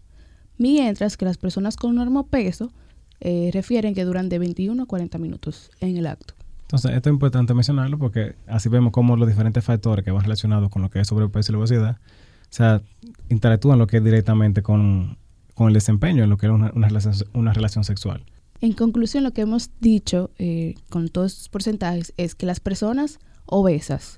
mientras 0.58 1.18
que 1.18 1.26
las 1.26 1.38
personas 1.38 1.76
con 1.76 1.94
normopeso 1.96 2.72
eh, 3.20 3.50
refieren 3.54 3.94
que 3.94 4.06
duran 4.06 4.30
de 4.30 4.40
21 4.40 4.84
a 4.84 4.86
40 4.86 5.18
minutos 5.18 5.70
en 5.82 5.98
el 5.98 6.08
acto. 6.08 6.35
Entonces, 6.65 6.91
esto 6.91 7.10
es 7.10 7.13
importante 7.13 7.53
mencionarlo 7.53 8.00
porque 8.00 8.36
así 8.48 8.69
vemos 8.69 8.91
cómo 8.91 9.15
los 9.15 9.27
diferentes 9.27 9.63
factores 9.63 10.03
que 10.03 10.12
van 10.12 10.24
relacionados 10.24 10.69
con 10.69 10.81
lo 10.81 10.89
que 10.89 11.00
es 11.00 11.07
sobrepeso 11.07 11.51
y 11.51 11.53
la 11.53 11.60
obesidad, 11.60 11.98
o 11.98 12.48
sea, 12.50 12.81
interactúan 13.29 13.77
lo 13.77 13.86
que 13.86 13.98
es 13.98 14.03
directamente 14.03 14.63
con, 14.63 15.17
con 15.53 15.67
el 15.67 15.74
desempeño 15.74 16.24
en 16.24 16.29
lo 16.31 16.38
que 16.38 16.48
es 16.48 16.51
una, 16.51 16.72
una, 16.74 16.88
relación, 16.88 17.13
una 17.34 17.53
relación 17.53 17.84
sexual. 17.84 18.25
En 18.62 18.74
conclusión, 18.74 19.24
lo 19.24 19.31
que 19.31 19.41
hemos 19.41 19.69
dicho 19.79 20.31
eh, 20.39 20.74
con 20.89 21.10
todos 21.10 21.34
estos 21.34 21.50
porcentajes 21.50 22.13
es 22.17 22.34
que 22.34 22.48
las 22.48 22.60
personas 22.60 23.19
obesas 23.45 24.17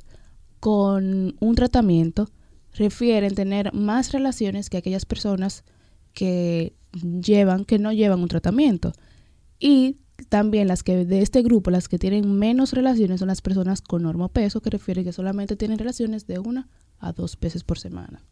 con 0.61 1.35
un 1.39 1.55
tratamiento 1.55 2.29
refieren 2.73 3.35
tener 3.35 3.73
más 3.73 4.13
relaciones 4.13 4.69
que 4.69 4.77
aquellas 4.77 5.05
personas 5.05 5.65
que 6.13 6.73
llevan, 7.01 7.65
que 7.65 7.77
no 7.77 7.91
llevan 7.91 8.21
un 8.21 8.27
tratamiento. 8.27 8.93
Y 9.59 9.97
también 10.29 10.67
las 10.67 10.83
que 10.83 11.05
de 11.05 11.21
este 11.21 11.41
grupo, 11.43 11.69
las 11.71 11.87
que 11.87 11.97
tienen 11.99 12.37
menos 12.37 12.73
relaciones 12.73 13.19
son 13.19 13.27
las 13.27 13.41
personas 13.41 13.81
con 13.81 14.03
normopeso, 14.03 14.61
que 14.61 14.69
refiere 14.69 15.03
que 15.03 15.13
solamente 15.13 15.55
tienen 15.55 15.77
relaciones 15.79 16.27
de 16.27 16.39
una 16.39 16.67
a 16.99 17.11
dos 17.13 17.37
veces 17.39 17.63
por 17.63 17.77
semana. 17.79 18.23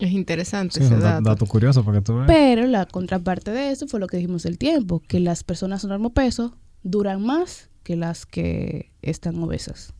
Es 0.00 0.10
interesante 0.10 0.74
Sí, 0.80 0.84
es 0.84 0.90
ese 0.90 1.00
dato. 1.00 1.22
dato 1.22 1.46
curioso 1.46 1.84
porque 1.84 2.00
tú 2.00 2.16
ves. 2.16 2.24
Pero 2.26 2.66
la 2.66 2.84
contraparte 2.86 3.52
de 3.52 3.70
eso 3.70 3.86
fue 3.86 4.00
lo 4.00 4.08
que 4.08 4.16
dijimos 4.16 4.42
del 4.42 4.58
tiempo, 4.58 5.00
que 5.06 5.20
las 5.20 5.44
personas 5.44 5.82
con 5.82 5.90
normopeso 5.90 6.56
duran 6.82 7.24
más 7.24 7.70
que 7.84 7.94
las 7.96 8.26
que 8.26 8.90
están 9.02 9.40
obesas. 9.42 9.94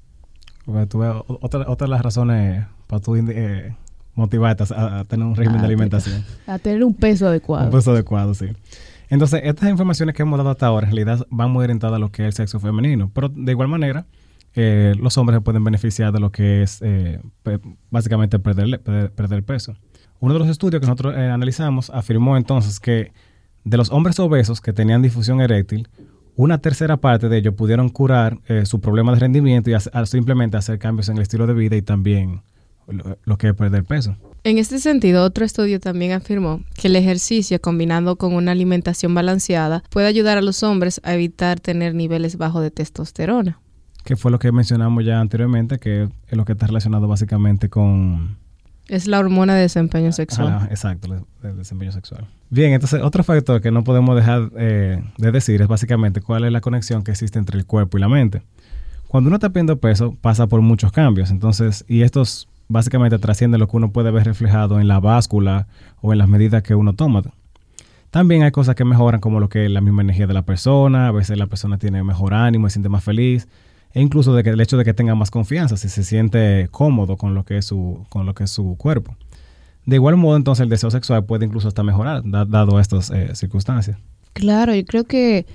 Porque 0.64 0.87
tú 0.87 0.99
ves, 0.99 1.12
otra, 1.28 1.68
otra 1.71 1.87
de 1.87 1.90
las 1.90 2.02
razones 2.02 2.66
para 2.88 3.00
tú 3.00 3.14
eh, 3.16 3.76
motivarte 4.14 4.64
a, 4.75 5.00
a 5.00 5.04
tener 5.04 5.25
un 5.26 5.37
régimen 5.37 5.59
Ah, 5.59 5.62
de 5.62 5.66
alimentación. 5.66 6.25
A 6.49 6.59
tener 6.59 6.83
un 6.83 6.94
peso 6.94 7.28
adecuado. 7.28 7.66
Un 7.66 7.71
peso 7.73 7.92
adecuado, 7.92 8.35
sí. 8.35 8.47
Entonces, 9.14 9.42
estas 9.44 9.71
informaciones 9.71 10.12
que 10.16 10.23
hemos 10.23 10.37
dado 10.38 10.50
hasta 10.50 10.66
ahora 10.66 10.88
en 10.88 10.92
realidad 10.92 11.25
van 11.30 11.49
muy 11.49 11.62
orientadas 11.62 11.94
a 11.94 11.99
lo 12.00 12.11
que 12.11 12.23
es 12.23 12.26
el 12.26 12.33
sexo 12.33 12.59
femenino. 12.59 13.12
Pero 13.14 13.28
de 13.28 13.52
igual 13.52 13.68
manera, 13.68 14.06
eh, 14.54 14.92
los 14.99 15.16
hombres 15.16 15.37
se 15.37 15.40
pueden 15.40 15.62
beneficiar 15.62 16.12
de 16.12 16.18
lo 16.18 16.33
que 16.33 16.62
es 16.62 16.83
eh, 16.83 17.21
básicamente 17.92 18.40
perder, 18.40 18.80
perder, 18.80 19.44
peso. 19.44 19.76
Uno 20.18 20.33
de 20.33 20.40
los 20.40 20.49
estudios 20.49 20.80
que 20.80 20.88
nosotros 20.88 21.14
eh, 21.16 21.28
analizamos 21.28 21.90
afirmó 21.90 22.37
entonces 22.37 22.80
que 22.80 23.12
de 23.62 23.76
los 23.76 23.92
hombres 23.92 24.18
obesos 24.18 24.61
que 24.61 24.73
tenían 24.73 25.00
difusión 25.00 25.40
eréctil, 25.40 25.88
una 26.35 26.59
tercera 26.59 26.97
parte 26.97 27.28
de 27.28 27.38
ellos 27.38 27.54
pudieron 27.54 27.90
curar 27.90 28.40
su 28.64 28.80
problema 28.80 29.12
de 29.12 29.21
rendimiento 29.21 29.71
y 29.71 29.76
simplemente 30.06 30.56
hacer 30.56 30.80
cambios 30.80 31.09
en 31.09 31.18
el 31.18 31.23
estilo 31.23 31.47
de 31.47 31.54
vida 31.54 31.76
y 31.76 31.83
también 31.83 32.42
lo, 32.88 33.16
lo 33.23 33.38
que 33.38 33.50
es 33.50 33.54
perder 33.54 33.85
peso. 33.85 34.16
En 34.46 34.58
este 34.58 34.78
sentido, 34.78 35.24
otro 35.24 35.46
estudio 35.46 35.80
también 35.80 36.12
afirmó 36.12 36.60
que 36.74 36.88
el 36.88 36.96
ejercicio 36.96 37.58
combinado 37.62 38.16
con 38.16 38.34
una 38.34 38.52
alimentación 38.52 39.14
balanceada 39.14 39.82
puede 39.88 40.06
ayudar 40.06 40.36
a 40.36 40.42
los 40.42 40.62
hombres 40.62 41.00
a 41.02 41.14
evitar 41.14 41.60
tener 41.60 41.94
niveles 41.94 42.36
bajos 42.36 42.62
de 42.62 42.70
testosterona. 42.70 43.58
que 44.04 44.16
fue 44.16 44.30
lo 44.30 44.38
que 44.38 44.52
mencionamos 44.52 45.02
ya 45.02 45.18
anteriormente, 45.18 45.78
que 45.78 46.10
es 46.28 46.36
lo 46.36 46.44
que 46.44 46.52
está 46.52 46.66
relacionado 46.66 47.08
básicamente 47.08 47.70
con... 47.70 48.36
Es 48.86 49.06
la 49.06 49.18
hormona 49.18 49.54
de 49.54 49.62
desempeño 49.62 50.12
sexual. 50.12 50.48
Ah, 50.48 50.68
exacto, 50.70 51.14
el, 51.14 51.48
el 51.48 51.56
desempeño 51.56 51.90
sexual. 51.90 52.26
Bien, 52.50 52.74
entonces 52.74 53.00
otro 53.02 53.24
factor 53.24 53.62
que 53.62 53.70
no 53.70 53.82
podemos 53.82 54.14
dejar 54.14 54.50
eh, 54.58 55.02
de 55.16 55.32
decir 55.32 55.62
es 55.62 55.68
básicamente 55.68 56.20
cuál 56.20 56.44
es 56.44 56.52
la 56.52 56.60
conexión 56.60 57.02
que 57.02 57.12
existe 57.12 57.38
entre 57.38 57.56
el 57.56 57.64
cuerpo 57.64 57.96
y 57.96 58.02
la 58.02 58.08
mente. 58.10 58.42
Cuando 59.08 59.28
uno 59.28 59.36
está 59.36 59.48
perdiendo 59.48 59.78
peso, 59.78 60.18
pasa 60.20 60.48
por 60.48 60.60
muchos 60.60 60.92
cambios, 60.92 61.30
entonces, 61.30 61.86
y 61.88 62.02
estos 62.02 62.46
básicamente 62.68 63.18
trascienden 63.18 63.61
lo 63.61 63.68
que 63.68 63.76
uno 63.76 63.92
puede 63.92 64.11
ver 64.11 64.25
reflejado 64.25 64.80
en 64.80 64.88
la 64.88 65.00
báscula 65.00 65.66
o 66.00 66.12
en 66.12 66.18
las 66.18 66.28
medidas 66.28 66.62
que 66.62 66.75
uno 66.75 66.92
toma. 66.94 67.23
También 68.11 68.42
hay 68.44 68.52
cosas 68.52 68.75
que 68.76 68.85
mejoran 68.85 69.21
como 69.21 69.40
lo 69.40 69.49
que 69.49 69.64
es 69.64 69.71
la 69.71 69.80
misma 69.80 70.02
energía 70.02 70.26
de 70.26 70.35
la 70.35 70.42
persona, 70.42 71.09
a 71.09 71.12
veces 71.12 71.37
la 71.37 71.47
persona 71.49 71.78
tiene 71.78 72.02
mejor 72.04 72.33
ánimo, 72.35 72.68
se 72.68 72.75
siente 72.75 72.88
más 72.88 73.02
feliz, 73.02 73.49
e 73.92 74.00
incluso 74.00 74.35
de 74.35 74.42
que 74.44 74.50
el 74.50 74.61
hecho 74.61 74.76
de 74.76 74.85
que 74.85 74.94
tenga 74.94 75.14
más 75.14 75.30
confianza, 75.30 75.76
si 75.76 75.88
se 75.88 76.04
siente 76.04 76.68
cómodo 76.71 77.16
con 77.16 77.35
lo 77.35 77.44
que 77.44 77.59
es 77.59 77.64
su, 77.66 78.06
con 78.11 78.25
lo 78.26 78.35
que 78.35 78.47
su 78.47 78.76
cuerpo. 78.76 79.16
De 79.85 79.97
igual 79.97 80.16
modo, 80.16 80.37
entonces 80.37 80.62
el 80.62 80.68
deseo 80.68 80.90
sexual 80.90 81.25
puede 81.25 81.44
incluso 81.44 81.68
hasta 81.68 81.83
mejorar, 81.83 82.23
da- 82.25 82.44
dado 82.44 82.80
estas 82.80 83.11
eh, 83.11 83.30
circunstancias. 83.35 83.99
Claro, 84.33 84.75
yo 84.75 84.85
creo 84.85 85.04
que 85.04 85.47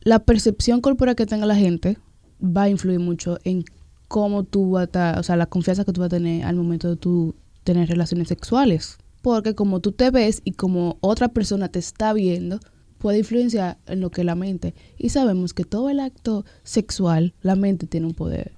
la 0.00 0.18
percepción 0.20 0.80
corporal 0.80 1.16
que 1.16 1.26
tenga 1.26 1.46
la 1.46 1.54
gente 1.56 1.98
va 2.42 2.62
a 2.62 2.68
influir 2.68 2.98
mucho 3.00 3.38
en 3.44 3.64
cómo 4.08 4.44
tú 4.44 4.72
vas 4.72 4.82
a, 4.82 4.84
estar- 4.84 5.18
o 5.18 5.22
sea, 5.22 5.36
la 5.36 5.46
confianza 5.46 5.84
que 5.84 5.92
tú 5.92 6.00
vas 6.00 6.06
a 6.06 6.16
tener 6.16 6.44
al 6.44 6.56
momento 6.56 6.88
de 6.90 6.96
tú 6.96 7.34
tener 7.64 7.88
relaciones 7.88 8.28
sexuales. 8.28 8.98
Porque 9.22 9.54
como 9.54 9.80
tú 9.80 9.90
te 9.92 10.10
ves 10.10 10.40
y 10.44 10.52
como 10.52 10.98
otra 11.00 11.28
persona 11.28 11.68
te 11.68 11.78
está 11.80 12.12
viendo, 12.12 12.60
puede 12.98 13.18
influenciar 13.18 13.78
en 13.86 14.00
lo 14.00 14.10
que 14.10 14.20
es 14.20 14.24
la 14.24 14.36
mente. 14.36 14.74
Y 14.98 15.08
sabemos 15.08 15.52
que 15.52 15.64
todo 15.64 15.90
el 15.90 15.98
acto 16.00 16.44
sexual, 16.62 17.34
la 17.42 17.56
mente 17.56 17.86
tiene 17.86 18.06
un 18.06 18.14
poder 18.14 18.52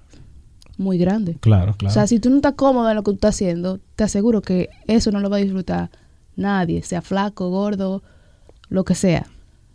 muy 0.77 0.97
grande. 0.97 1.37
Claro, 1.39 1.73
claro. 1.75 1.91
O 1.91 1.93
sea, 1.93 2.05
si 2.07 2.19
tú 2.19 2.29
no 2.29 2.35
estás 2.37 2.53
cómodo 2.53 2.89
en 2.89 2.95
lo 2.95 3.01
que 3.03 3.11
tú 3.11 3.15
estás 3.15 3.35
haciendo, 3.35 3.79
te 3.95 4.03
aseguro 4.03 4.41
que 4.41 4.69
eso 4.87 5.11
no 5.11 5.19
lo 5.19 5.29
va 5.29 5.37
a 5.37 5.41
disfrutar 5.41 5.89
nadie, 6.35 6.83
sea 6.83 7.01
flaco, 7.01 7.49
gordo, 7.49 8.03
lo 8.69 8.83
que 8.85 8.95
sea. 8.95 9.25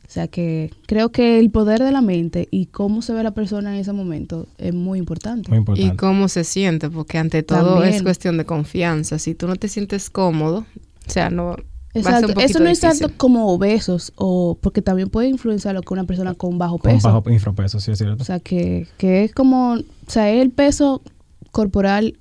O 0.07 0.11
sea 0.15 0.29
que 0.29 0.71
creo 0.87 1.11
que 1.11 1.39
el 1.39 1.51
poder 1.51 1.83
de 1.83 1.91
la 1.91 2.03
mente 2.03 2.47
y 2.51 2.67
cómo 2.67 3.01
se 3.03 3.13
ve 3.15 3.23
la 3.23 3.33
persona 3.33 3.75
en 3.75 3.81
ese 3.81 3.93
momento 3.93 4.47
es 4.59 4.75
muy 4.75 4.99
importante. 4.99 5.49
Muy 5.51 5.57
Y 5.57 5.61
importante. 5.61 5.97
cómo 5.97 6.29
se 6.29 6.45
siente, 6.45 6.91
porque 6.91 7.19
ante 7.19 7.43
todo 7.43 7.75
También. 7.77 7.95
es 7.95 8.03
cuestión 8.03 8.37
de 8.37 8.45
confianza. 8.45 9.19
Si 9.19 9.35
tú 9.35 9.47
no 9.49 9.57
te 9.57 9.69
sientes 9.69 10.11
cómodo, 10.11 10.67
o 11.07 11.11
sea, 11.11 11.31
no 11.31 11.57
Exacto. 11.95 12.33
un 12.35 12.41
Eso 12.41 12.59
no 12.61 12.69
es 12.69 12.81
difícil. 12.81 13.07
tanto 13.07 13.17
como 13.17 13.49
obesos 13.53 14.13
o 14.17 14.59
porque 14.61 14.83
también 14.83 15.09
puede 15.09 15.29
influenciar 15.29 15.75
lo 15.75 15.83
que 15.83 15.95
una 15.95 16.05
persona 16.05 16.35
con 16.35 16.59
bajo 16.59 16.79
Con 16.79 16.93
peso. 16.93 17.09
bajo 17.09 17.31
infrapeso, 17.31 17.81
sí 17.81 17.93
es 17.93 17.99
cierto. 17.99 18.23
O 18.23 18.27
sea 18.27 18.41
que, 18.41 18.87
que 18.99 19.25
es 19.25 19.33
como, 19.33 19.75
o 19.75 19.81
sea, 20.11 20.31
es 20.31 20.43
el 20.43 20.51
peso 20.51 21.03
corporal 21.51 22.19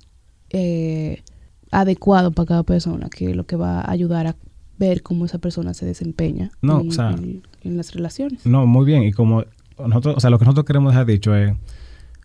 eh, 0.50 1.22
adecuado 1.70 2.30
para 2.30 2.46
cada 2.46 2.62
persona, 2.62 3.08
que 3.10 3.30
es 3.30 3.36
lo 3.36 3.44
que 3.46 3.56
va 3.56 3.80
a 3.80 3.90
ayudar 3.90 4.26
a 4.28 4.36
ver 4.78 5.02
cómo 5.02 5.24
esa 5.24 5.38
persona 5.38 5.72
se 5.74 5.86
desempeña 5.86 6.50
No, 6.62 6.80
en, 6.80 6.88
o 6.88 6.92
sea- 6.92 7.10
en- 7.10 7.42
en 7.62 7.76
las 7.76 7.92
relaciones. 7.94 8.44
No, 8.46 8.66
muy 8.66 8.84
bien. 8.86 9.02
Y 9.04 9.12
como 9.12 9.44
nosotros, 9.78 10.16
o 10.16 10.20
sea, 10.20 10.30
lo 10.30 10.38
que 10.38 10.44
nosotros 10.44 10.64
queremos 10.66 10.92
dejar 10.92 11.06
dicho 11.06 11.34
es, 11.34 11.54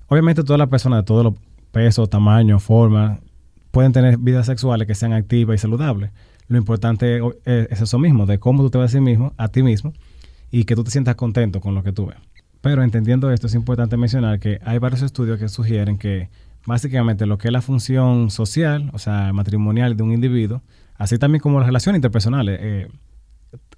obviamente 0.07 0.43
todas 0.43 0.57
las 0.59 0.69
personas 0.69 0.99
de 0.99 1.03
todos 1.03 1.23
los 1.23 1.33
pesos, 1.71 2.09
tamaños, 2.09 2.63
formas, 2.63 3.19
pueden 3.71 3.91
tener 3.91 4.17
vidas 4.17 4.45
sexuales 4.47 4.87
que 4.87 4.95
sean 4.95 5.13
activas 5.13 5.55
y 5.55 5.57
saludables. 5.59 6.11
Lo 6.47 6.57
importante 6.57 7.17
es, 7.45 7.67
es 7.69 7.81
eso 7.81 7.99
mismo, 7.99 8.25
de 8.25 8.39
cómo 8.39 8.63
tú 8.63 8.71
te 8.71 8.77
ves 8.79 8.91
a 8.91 8.97
ti 8.97 9.01
mismo, 9.01 9.33
a 9.37 9.47
ti 9.49 9.61
mismo, 9.63 9.93
y 10.49 10.63
que 10.63 10.75
tú 10.75 10.83
te 10.83 10.89
sientas 10.91 11.15
contento 11.15 11.61
con 11.61 11.75
lo 11.75 11.83
que 11.83 11.91
tú 11.91 12.07
ves. 12.07 12.17
Pero 12.61 12.83
entendiendo 12.83 13.31
esto, 13.31 13.45
es 13.47 13.53
importante 13.55 13.95
mencionar 13.97 14.39
que 14.39 14.59
hay 14.65 14.79
varios 14.79 15.03
estudios 15.03 15.37
que 15.39 15.47
sugieren 15.47 15.97
que 15.99 16.29
básicamente 16.65 17.25
lo 17.27 17.37
que 17.37 17.47
es 17.49 17.51
la 17.53 17.61
función 17.61 18.31
social, 18.31 18.89
o 18.93 18.97
sea, 18.99 19.31
matrimonial 19.31 19.95
de 19.95 20.03
un 20.03 20.11
individuo, 20.11 20.61
así 20.99 21.17
también 21.17 21.41
como 21.41 21.57
las 21.57 21.65
relaciones 21.65 21.97
interpersonales 21.97 22.59
eh, 22.61 22.87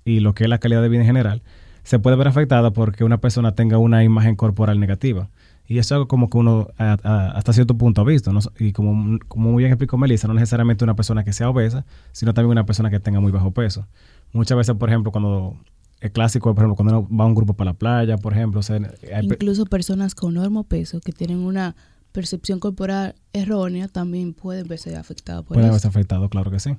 y 0.04 0.20
lo 0.20 0.34
que 0.34 0.44
es 0.44 0.50
la 0.50 0.58
calidad 0.58 0.82
de 0.82 0.90
vida 0.90 1.02
en 1.02 1.08
general, 1.08 1.42
se 1.84 2.00
puede 2.00 2.18
ver 2.18 2.28
afectada 2.28 2.72
porque 2.72 3.04
una 3.04 3.20
persona 3.20 3.54
tenga 3.54 3.78
una 3.78 4.04
imagen 4.04 4.36
corporal 4.36 4.80
negativa. 4.80 5.30
Y 5.68 5.78
eso 5.78 5.88
es 5.88 5.92
algo 5.94 6.08
como 6.08 6.30
que 6.30 6.38
uno 6.38 6.68
hasta 6.78 7.54
cierto 7.54 7.78
punto 7.78 8.02
ha 8.02 8.04
visto. 8.04 8.32
Y 8.60 8.74
como, 8.74 9.20
como 9.30 9.52
muy 9.52 9.62
bien 9.62 9.72
explicó 9.72 9.98
Melissa, 9.98 10.28
no 10.28 10.34
necesariamente 10.34 10.84
una 10.84 10.96
persona 10.96 11.24
que 11.24 11.32
sea 11.32 11.50
obesa, 11.50 11.86
sino 12.12 12.34
también 12.34 12.52
una 12.52 12.66
persona 12.66 12.90
que 12.90 13.00
tenga 13.00 13.22
muy 13.22 13.32
bajo 13.32 13.52
peso. 13.52 13.88
Muchas 14.34 14.58
veces, 14.58 14.76
por 14.76 14.90
ejemplo, 14.90 15.12
cuando 15.12 15.56
el 16.02 16.12
clásico, 16.12 16.54
por 16.54 16.64
ejemplo, 16.64 16.76
cuando 16.76 17.00
uno 17.00 17.18
va 17.18 17.24
a 17.24 17.28
un 17.28 17.36
grupo 17.36 17.54
para 17.54 17.72
la 17.72 17.74
playa, 17.78 18.18
por 18.18 18.34
ejemplo, 18.34 18.60
o 18.60 18.64
sea, 18.64 18.78
hay 19.14 19.26
Incluso 19.26 19.66
personas 19.66 20.14
con 20.14 20.34
normo 20.34 20.64
peso 20.66 21.00
que 21.00 21.14
tienen 21.14 21.38
una 21.38 21.76
percepción 22.12 22.60
corporal 22.60 23.16
errónea 23.34 23.88
también 23.88 24.34
pueden 24.34 24.68
verse 24.68 24.96
afectadas 24.96 25.44
por 25.44 25.56
puede 25.56 25.66
eso. 25.68 25.72
haberse 25.72 25.88
afectado, 25.88 26.30
claro 26.30 26.52
que 26.52 26.60
sí. 26.60 26.76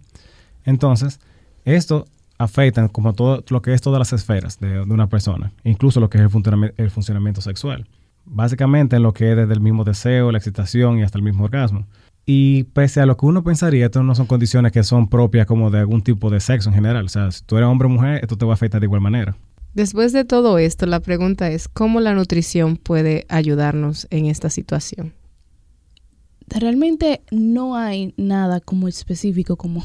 Entonces, 0.65 1.21
esto 1.65 2.07
afecta 2.39 2.89
como 2.89 3.12
todo 3.12 3.45
lo 3.49 3.62
que 3.62 3.73
es 3.73 3.81
todas 3.81 3.99
las 3.99 4.12
esferas 4.12 4.59
de, 4.61 4.69
de 4.69 4.81
una 4.93 5.09
persona, 5.09 5.53
incluso 5.65 6.01
lo 6.01 6.11
que 6.11 6.19
es 6.19 6.25
el, 6.25 6.31
funcionami- 6.31 6.73
el 6.77 6.91
funcionamiento 6.91 7.41
sexual. 7.41 7.87
Básicamente 8.25 8.97
en 8.97 9.03
lo 9.03 9.12
que 9.12 9.31
es 9.31 9.37
desde 9.37 9.53
el 9.53 9.61
mismo 9.61 9.85
deseo, 9.85 10.31
la 10.31 10.39
excitación 10.39 10.99
y 10.99 11.03
hasta 11.03 11.19
el 11.19 11.25
mismo 11.25 11.45
orgasmo. 11.45 11.87
Y 12.25 12.65
pese 12.65 13.01
a 13.01 13.07
lo 13.07 13.17
que 13.17 13.27
uno 13.27 13.43
pensaría, 13.43 13.87
esto 13.87 14.03
no 14.05 14.15
son 14.15 14.27
condiciones 14.27 14.71
que 14.71 14.85
son 14.85 15.09
propias 15.09 15.45
como 15.47 15.71
de 15.73 15.81
algún 15.81 16.03
tipo 16.03 16.31
de 16.31 16.39
sexo 16.39 16.69
en 16.69 16.75
general. 16.77 17.07
O 17.07 17.09
sea, 17.09 17.33
si 17.33 17.43
tú 17.45 17.57
eres 17.57 17.69
hombre 17.69 17.87
o 17.87 17.91
mujer, 17.91 18.21
esto 18.23 18.37
te 18.39 18.45
va 18.45 18.53
a 18.53 18.55
afectar 18.55 18.81
de 18.81 18.87
igual 18.87 19.01
manera. 19.01 19.37
Después 19.75 20.12
de 20.12 20.25
todo 20.25 20.59
esto, 20.59 20.87
la 20.87 21.01
pregunta 21.01 21.51
es, 21.51 21.67
¿cómo 21.67 21.99
la 21.99 22.15
nutrición 22.15 22.77
puede 22.77 23.27
ayudarnos 23.29 24.07
en 24.11 24.27
esta 24.27 24.51
situación? 24.51 25.15
Realmente 26.55 27.23
no 27.31 27.77
hay 27.77 28.15
nada 28.17 28.61
como 28.61 28.89
específico 28.89 29.57
como 29.57 29.85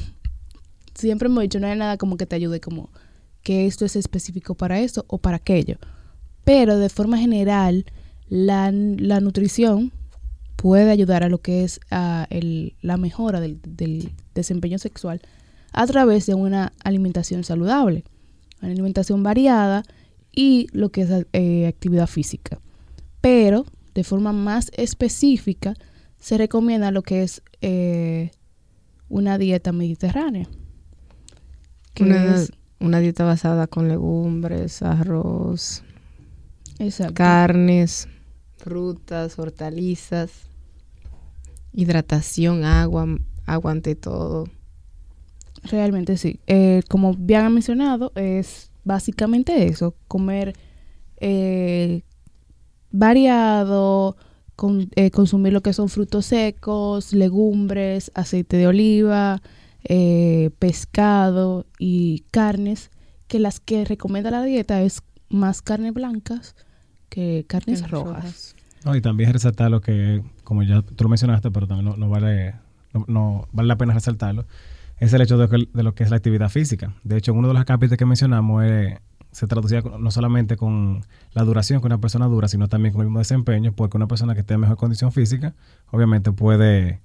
siempre 0.94 1.28
hemos 1.28 1.44
dicho, 1.44 1.60
no 1.60 1.68
hay 1.68 1.78
nada 1.78 1.98
como 1.98 2.18
que 2.18 2.26
te 2.26 2.36
ayude 2.36 2.60
como 2.60 2.90
que 3.44 3.66
esto 3.68 3.86
es 3.86 3.96
específico 3.96 4.56
para 4.56 4.80
esto 4.80 5.06
o 5.08 5.20
para 5.20 5.38
aquello. 5.38 5.78
Pero 6.44 6.78
de 6.80 6.90
forma 6.90 7.18
general, 7.18 7.86
la, 8.30 8.72
la 8.72 9.20
nutrición 9.20 9.92
puede 10.56 10.90
ayudar 10.92 11.24
a 11.24 11.30
lo 11.30 11.38
que 11.40 11.64
es 11.64 11.80
ah, 11.92 12.26
el- 12.32 12.74
la 12.82 12.98
mejora 12.98 13.40
del, 13.40 13.60
del 13.64 14.12
desempeño 14.34 14.80
sexual 14.80 15.22
a 15.72 15.86
través 15.86 16.26
de 16.26 16.34
una 16.34 16.74
alimentación 16.84 17.44
saludable, 17.44 18.04
una 18.62 18.72
alimentación 18.72 19.22
variada 19.24 19.84
y 20.32 20.68
lo 20.74 20.90
que 20.90 21.02
es 21.02 21.10
eh, 21.34 21.68
actividad 21.68 22.08
física. 22.08 22.60
Pero 23.22 23.66
de 23.94 24.04
forma 24.04 24.34
más 24.34 24.72
específica 24.76 25.76
se 26.20 26.38
recomienda 26.38 26.92
lo 26.92 27.02
que 27.04 27.24
es 27.24 27.42
eh, 27.62 28.32
una 29.10 29.38
dieta 29.38 29.72
mediterránea. 29.72 30.48
que 31.94 32.04
Una, 32.04 32.36
es- 32.36 32.52
una 32.80 33.00
dieta 33.00 33.24
basada 33.24 33.68
con 33.68 33.88
legumbres, 33.88 34.82
arroz, 34.84 35.84
exacto. 36.80 37.14
carnes, 37.16 38.08
frutas, 38.58 39.38
hortalizas, 39.40 40.32
hidratación, 41.74 42.64
agua, 42.66 43.08
agua 43.46 43.72
ante 43.72 43.96
todo. 43.96 44.46
Realmente 45.64 46.18
sí. 46.18 46.40
Eh, 46.48 46.82
como 46.90 47.14
bien 47.14 47.42
han 47.42 47.54
mencionado, 47.54 48.12
es 48.16 48.72
básicamente 48.84 49.66
eso, 49.68 49.96
comer 50.08 50.54
eh, 51.20 52.04
variado, 52.92 54.16
con- 54.58 54.90
eh, 54.96 55.10
consumir 55.12 55.54
lo 55.54 55.62
que 55.62 55.72
son 55.72 55.88
frutos 55.88 56.26
secos, 56.26 57.14
legumbres, 57.14 58.12
aceite 58.16 58.58
de 58.58 58.68
oliva, 58.68 59.42
eh, 59.86 60.50
pescado 60.60 61.66
y 61.80 62.26
carnes, 62.32 62.92
que 63.28 63.40
las 63.40 63.60
que 63.62 63.86
recomienda 63.86 64.32
la 64.32 64.44
dieta 64.44 64.82
es 64.82 65.02
más 65.30 65.62
carnes 65.62 65.94
blancas 65.94 66.56
que 67.10 67.46
carnes 67.48 67.90
rojas. 67.90 68.16
rojas. 68.16 68.56
No, 68.86 68.96
y 68.96 69.02
también 69.02 69.32
resaltar 69.34 69.70
lo 69.72 69.80
que, 69.82 70.24
como 70.44 70.64
ya 70.64 70.82
tú 70.82 71.04
lo 71.04 71.10
mencionaste, 71.10 71.52
pero 71.52 71.68
también 71.68 71.86
no, 71.90 71.96
no 71.98 72.10
vale, 72.10 72.56
no, 72.94 73.06
no 73.08 73.48
vale 73.52 73.68
la 73.68 73.78
pena 73.78 73.94
resaltarlo, 73.94 74.46
es 75.00 75.14
el 75.14 75.22
hecho 75.22 75.38
de, 75.38 75.48
que- 75.50 75.70
de 75.74 75.84
lo 75.84 75.94
que 75.94 76.04
es 76.04 76.10
la 76.10 76.18
actividad 76.18 76.50
física. 76.50 76.94
De 77.04 77.18
hecho, 77.18 77.34
uno 77.34 77.48
de 77.50 77.54
los 77.54 77.66
capítulos 77.66 77.98
que 77.98 78.06
mencionamos 78.06 78.64
eh, 78.66 79.00
se 79.38 79.46
traducía 79.46 79.84
no 80.00 80.10
solamente 80.10 80.58
con 80.58 81.06
la 81.34 81.44
duración 81.44 81.80
que 81.80 81.86
una 81.86 82.00
persona 82.00 82.26
dura, 82.26 82.48
sino 82.48 82.68
también 82.70 82.92
con 82.92 83.02
el 83.02 83.08
mismo 83.08 83.20
desempeño, 83.20 83.72
porque 83.72 83.96
una 83.96 84.08
persona 84.08 84.34
que 84.34 84.40
esté 84.40 84.56
en 84.56 84.62
mejor 84.62 84.78
condición 84.78 85.12
física, 85.12 85.54
obviamente 85.92 86.32
puede 86.32 87.02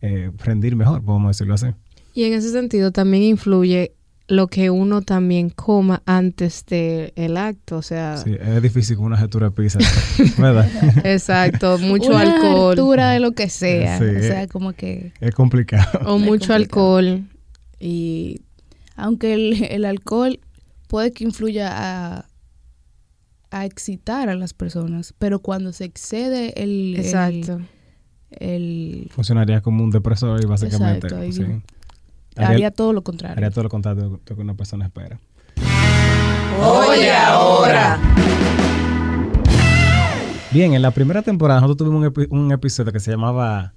eh, 0.00 0.30
rendir 0.38 0.76
mejor, 0.76 1.02
podemos 1.02 1.36
decirlo 1.36 1.54
así. 1.54 1.66
Y 2.14 2.22
en 2.22 2.34
ese 2.34 2.52
sentido 2.52 2.92
también 2.92 3.24
influye 3.24 3.92
lo 4.28 4.46
que 4.46 4.70
uno 4.70 5.02
también 5.02 5.50
coma 5.50 6.00
antes 6.06 6.64
del 6.64 7.36
acto, 7.36 7.78
o 7.78 7.82
sea, 7.82 8.18
Sí, 8.18 8.36
es 8.40 8.62
difícil 8.62 8.96
con 8.96 9.06
una 9.06 9.16
gestura 9.16 9.48
de 9.48 9.56
pizza, 9.56 9.80
¿verdad? 10.38 10.70
exacto, 11.04 11.78
mucho 11.80 12.10
Una 12.10 12.20
alcohol 12.20 12.70
altura 12.70 13.10
de 13.10 13.18
lo 13.18 13.32
que 13.32 13.48
sea. 13.48 13.98
Sí. 13.98 14.04
O 14.04 14.20
sea, 14.20 14.46
como 14.46 14.74
que... 14.74 15.12
es 15.20 15.34
complicado. 15.34 15.98
o 16.06 16.18
mucho 16.20 16.52
complicado. 16.52 16.54
alcohol 16.54 17.24
y 17.80 18.42
aunque 18.94 19.34
el, 19.34 19.64
el 19.64 19.84
alcohol 19.86 20.38
puede 20.94 21.10
que 21.12 21.24
influya 21.24 21.72
a, 21.72 22.26
a 23.50 23.64
excitar 23.64 24.28
a 24.28 24.36
las 24.36 24.54
personas, 24.54 25.12
pero 25.18 25.40
cuando 25.40 25.72
se 25.72 25.84
excede 25.86 26.62
el, 26.62 26.94
el- 26.94 27.00
exacto. 27.04 27.60
el- 28.30 29.08
Funcionaría 29.10 29.60
como 29.60 29.82
un 29.82 29.90
depresor 29.90 30.40
y 30.40 30.46
básicamente 30.46 31.08
Exacto, 31.08 31.16
ahí 31.20 31.32
sí, 31.32 31.42
haría, 32.36 32.48
haría, 32.48 32.70
todo 32.70 32.92
lo 32.92 33.02
contrario. 33.02 33.36
haría 33.36 33.50
todo 33.50 33.64
lo 33.64 33.70
contrario 33.70 34.04
de 34.04 34.08
lo 34.10 34.20
que 34.24 34.34
una 34.34 34.54
persona 34.54 34.84
espera. 34.84 35.18
Oye 36.62 37.10
ahora. 37.10 37.98
Bien, 40.52 40.74
en 40.74 40.82
la 40.82 40.92
primera 40.92 41.22
temporada 41.22 41.60
nosotros 41.60 41.88
tuvimos 41.88 42.06
un, 42.06 42.14
epi- 42.14 42.28
un 42.30 42.52
episodio 42.52 42.92
que 42.92 43.00
se 43.00 43.10
llamaba 43.10 43.74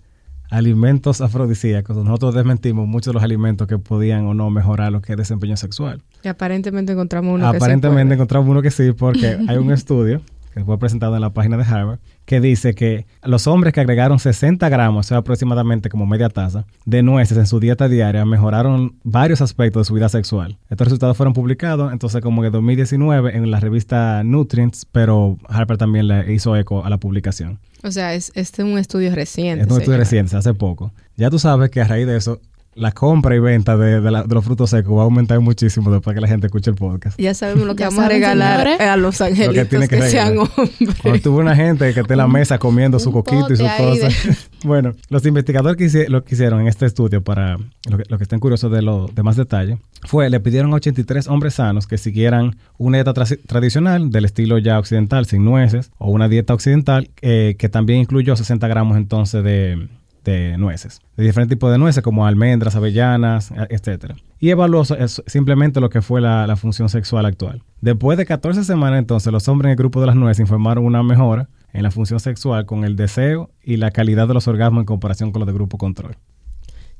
Alimentos 0.50 1.22
afrodisíacos. 1.22 1.98
Nosotros 1.98 2.34
desmentimos 2.36 2.88
muchos 2.88 3.12
de 3.12 3.14
los 3.16 3.24
alimentos 3.24 3.68
que 3.68 3.78
podían 3.78 4.26
o 4.26 4.34
no 4.34 4.50
mejorar 4.50 4.92
lo 4.92 5.02
que 5.02 5.14
es 5.14 5.18
desempeño 5.18 5.58
sexual. 5.58 6.02
Y 6.24 6.28
aparentemente 6.28 6.94
encontramos 6.94 7.36
uno 7.36 7.52
que 7.52 7.58
Aparentemente 7.58 8.00
se 8.00 8.06
puede. 8.06 8.14
encontramos 8.16 8.50
uno 8.50 8.62
que 8.62 8.72
sí, 8.72 8.92
porque 8.94 9.38
hay 9.48 9.58
un 9.58 9.72
estudio 9.74 10.22
que 10.58 10.66
fue 10.66 10.78
presentado 10.78 11.16
en 11.16 11.22
la 11.22 11.32
página 11.32 11.58
de 11.58 11.64
Harvard 11.64 12.00
que 12.26 12.42
dice 12.42 12.76
que 12.76 13.06
los 13.24 13.48
hombres 13.48 13.74
que 13.74 13.80
agregaron 13.80 14.20
60 14.20 14.68
gramos, 14.68 15.06
o 15.06 15.08
sea, 15.08 15.18
aproximadamente 15.20 15.90
como 15.90 16.06
media 16.06 16.28
taza, 16.28 16.66
de 16.86 17.02
nueces 17.02 17.38
en 17.38 17.48
su 17.48 17.60
dieta 17.60 17.88
diaria 17.88 18.26
mejoraron 18.26 18.96
varios 19.04 19.40
aspectos 19.42 19.82
de 19.82 19.86
su 19.86 19.94
vida 19.94 20.10
sexual. 20.10 20.58
Estos 20.70 20.88
resultados 20.88 21.16
fueron 21.16 21.34
publicados 21.34 21.94
entonces 21.94 22.22
como 22.22 22.44
en 22.44 22.52
2019 22.52 23.36
en 23.36 23.50
la 23.50 23.60
revista 23.60 24.24
Nutrients, 24.26 24.86
pero 24.92 25.38
Harvard 25.48 25.78
también 25.78 26.08
le 26.08 26.34
hizo 26.34 26.56
eco 26.58 26.84
a 26.84 26.90
la 26.90 26.98
publicación. 26.98 27.60
O 27.84 27.92
sea, 27.92 28.14
es, 28.14 28.32
este 28.36 28.64
es 28.64 28.68
un 28.68 28.78
estudio 28.78 29.14
reciente. 29.16 29.62
Es 29.62 29.68
un 29.68 29.74
estudio 29.74 29.86
señora. 29.86 30.00
reciente, 30.00 30.36
hace 30.36 30.54
poco. 30.54 30.92
Ya 31.16 31.30
tú 31.30 31.40
sabes 31.40 31.70
que 31.70 31.80
a 31.80 31.88
raíz 31.88 32.08
de 32.08 32.18
eso, 32.18 32.42
la 32.78 32.92
compra 32.92 33.36
y 33.36 33.40
venta 33.40 33.76
de, 33.76 34.00
de 34.02 34.12
la- 34.12 34.24
de 34.24 34.34
los 34.36 34.46
frutos 34.46 34.70
secos 34.70 34.96
va 34.96 35.02
a 35.02 35.04
aumentar 35.06 35.40
muchísimo 35.40 35.92
después 35.92 36.14
que 36.16 36.22
la 36.22 36.28
gente 36.28 36.48
escuche 36.48 36.70
el 36.70 36.76
podcast. 36.76 37.20
Ya 37.20 37.34
sabemos 37.34 37.66
lo 37.66 37.76
que 37.76 37.84
vamos 37.84 38.00
a 38.00 38.08
regalar 38.08 38.62
señores. 38.68 38.88
a 38.88 38.98
los 38.98 39.20
angelitos 39.22 39.70
tiene 39.70 39.88
que, 39.88 39.98
que 39.98 40.10
sean 40.10 40.38
hombres. 40.38 40.72
Cuando 41.02 41.22
tuvo 41.22 41.40
una 41.40 41.56
gente 41.56 41.94
que 41.94 42.00
esté 42.02 42.14
en 42.14 42.18
la 42.20 42.28
mesa 42.28 42.58
comiendo 42.60 43.00
su 43.00 43.12
coquito 43.12 43.52
y 43.54 43.58
sus 43.58 43.68
de- 43.68 43.78
cosas. 43.78 44.50
bueno, 44.64 44.94
los 45.10 45.26
investigadores 45.26 45.78
que 45.92 46.06
lo 46.10 46.24
que 46.24 46.36
hicieron 46.36 46.62
en 46.62 46.68
este 46.68 46.86
estudio, 46.86 47.22
para 47.24 47.58
lo 47.90 47.98
que, 47.98 48.04
lo 48.08 48.18
que 48.18 48.24
estén 48.24 48.40
curiosos 48.40 48.72
de, 48.72 48.82
lo, 48.82 49.08
de 49.08 49.24
más 49.24 49.36
detalle, 49.36 49.78
fue 50.06 50.30
le 50.30 50.40
pidieron 50.40 50.72
a 50.74 50.76
83 50.76 51.28
hombres 51.28 51.56
sanos 51.56 51.88
que 51.88 51.98
siguieran 51.98 52.58
una 52.78 52.98
dieta 52.98 53.14
tra- 53.14 53.40
tradicional 53.48 54.12
del 54.12 54.26
estilo 54.26 54.58
ya 54.60 54.78
occidental, 54.80 55.26
sin 55.26 55.44
nueces, 55.44 55.92
o 55.98 56.12
una 56.12 56.28
dieta 56.30 56.54
occidental 56.54 57.10
eh, 57.22 57.56
que 57.58 57.70
también 57.70 58.00
incluyó 58.02 58.36
60 58.36 58.68
gramos 58.68 58.98
entonces 58.98 59.44
de, 59.44 59.88
de 60.32 60.58
nueces, 60.58 61.00
de 61.16 61.24
diferentes 61.24 61.56
tipos 61.56 61.72
de 61.72 61.78
nueces 61.78 62.04
como 62.04 62.26
almendras, 62.26 62.76
avellanas, 62.76 63.52
e- 63.52 63.68
etcétera. 63.70 64.16
Y 64.40 64.50
evaluó 64.50 64.84
simplemente 64.86 65.80
lo 65.80 65.90
que 65.90 66.02
fue 66.02 66.20
la, 66.20 66.46
la 66.46 66.58
función 66.58 66.90
sexual 66.90 67.26
actual. 67.26 67.64
Después 67.80 68.18
de 68.18 68.26
14 68.26 68.64
semanas 68.66 69.00
entonces, 69.00 69.32
los 69.32 69.48
hombres 69.48 69.70
en 69.70 69.72
el 69.72 69.78
grupo 69.78 70.02
de 70.02 70.08
las 70.08 70.16
nueces 70.16 70.42
informaron 70.42 70.86
una 70.86 71.02
mejora 71.02 71.48
en 71.72 71.84
la 71.84 71.92
función 71.92 72.20
sexual 72.20 72.66
con 72.66 72.84
el 72.84 72.96
deseo 72.96 73.52
y 73.64 73.78
la 73.78 73.92
calidad 73.92 74.28
de 74.28 74.34
los 74.34 74.48
orgasmos 74.48 74.82
en 74.82 74.86
comparación 74.86 75.32
con 75.32 75.40
los 75.40 75.48
del 75.48 75.56
grupo 75.56 75.78
control. 75.78 76.18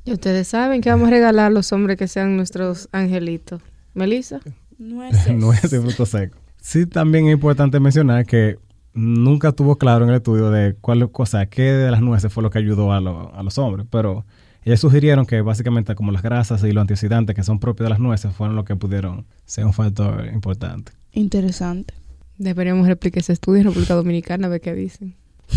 Y 0.04 0.12
ustedes 0.12 0.48
saben 0.48 0.80
que 0.80 0.88
vamos 0.88 1.08
a 1.08 1.10
regalar 1.10 1.46
a 1.46 1.50
los 1.50 1.70
hombres 1.72 1.98
que 1.98 2.08
sean 2.08 2.36
nuestros 2.36 2.88
angelitos. 2.92 3.60
Melissa. 3.92 4.40
Nueces. 4.78 5.34
nueces 5.36 5.72
y 5.72 5.78
frutos 5.78 6.08
secos. 6.08 6.38
Sí, 6.62 6.86
también 6.86 7.26
es 7.26 7.32
importante 7.34 7.78
mencionar 7.78 8.24
que 8.24 8.58
nunca 8.98 9.48
estuvo 9.50 9.76
claro 9.76 10.04
en 10.04 10.10
el 10.10 10.16
estudio 10.16 10.50
de 10.50 10.74
cuál 10.80 11.10
cosa, 11.10 11.46
qué 11.46 11.62
de 11.62 11.90
las 11.90 12.00
nueces 12.00 12.32
fue 12.32 12.42
lo 12.42 12.50
que 12.50 12.58
ayudó 12.58 12.92
a, 12.92 13.00
lo- 13.00 13.34
a 13.34 13.42
los 13.42 13.56
hombres, 13.58 13.86
pero 13.90 14.24
ellos 14.64 14.80
sugirieron 14.80 15.24
que 15.24 15.40
básicamente 15.40 15.94
como 15.94 16.12
las 16.12 16.22
grasas 16.22 16.62
y 16.64 16.72
los 16.72 16.80
antioxidantes 16.82 17.34
que 17.34 17.42
son 17.42 17.58
propios 17.58 17.86
de 17.86 17.90
las 17.90 18.00
nueces 18.00 18.34
fueron 18.34 18.56
lo 18.56 18.64
que 18.64 18.76
pudieron 18.76 19.24
ser 19.46 19.64
un 19.64 19.72
factor 19.72 20.26
importante. 20.32 20.92
Interesante. 21.12 21.94
Deberíamos 22.36 22.86
replicar 22.86 23.20
ese 23.20 23.32
estudio 23.32 23.60
en 23.60 23.66
República 23.68 23.94
Dominicana 23.94 24.46
a 24.46 24.50
ver 24.50 24.60
qué 24.60 24.74
dicen. 24.74 25.14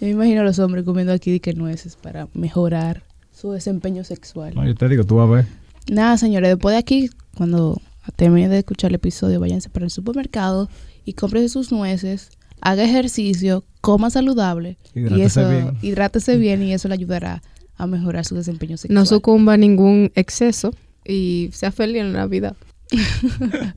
Yo 0.00 0.06
me 0.06 0.10
imagino 0.10 0.40
a 0.40 0.44
los 0.44 0.58
hombres 0.58 0.84
comiendo 0.84 1.12
aquí 1.12 1.30
de 1.32 1.40
que 1.40 1.52
nueces 1.54 1.96
para 1.96 2.28
mejorar 2.34 3.02
su 3.32 3.52
desempeño 3.52 4.04
sexual. 4.04 4.54
No, 4.54 4.64
yo 4.66 4.74
te 4.74 4.88
digo, 4.88 5.04
tú 5.04 5.16
vas 5.16 5.28
a 5.28 5.32
ver. 5.32 5.46
Nada, 5.90 6.16
señores, 6.16 6.50
después 6.50 6.72
de 6.74 6.78
aquí, 6.78 7.10
cuando 7.36 7.80
termine 8.16 8.48
de 8.48 8.58
escuchar 8.58 8.90
el 8.90 8.96
episodio, 8.96 9.40
váyanse 9.40 9.68
para 9.68 9.84
el 9.84 9.90
supermercado 9.90 10.68
y 11.08 11.14
cómprese 11.14 11.48
sus 11.48 11.72
nueces, 11.72 12.28
haga 12.60 12.84
ejercicio, 12.84 13.64
coma 13.80 14.10
saludable 14.10 14.76
y 14.94 15.00
Hidrátese 15.00 15.40
eso, 15.40 15.48
bien. 15.48 15.78
hidrátese 15.80 16.36
bien 16.36 16.62
y 16.62 16.74
eso 16.74 16.88
le 16.88 16.94
ayudará 16.94 17.42
a 17.76 17.86
mejorar 17.86 18.26
su 18.26 18.34
desempeño 18.34 18.76
sexual. 18.76 18.94
No 18.94 19.06
sucumba 19.06 19.54
a 19.54 19.56
ningún 19.56 20.12
exceso 20.14 20.74
y 21.06 21.48
sea 21.54 21.72
feliz 21.72 22.02
en 22.02 22.12
la 22.12 22.26
vida. 22.26 22.56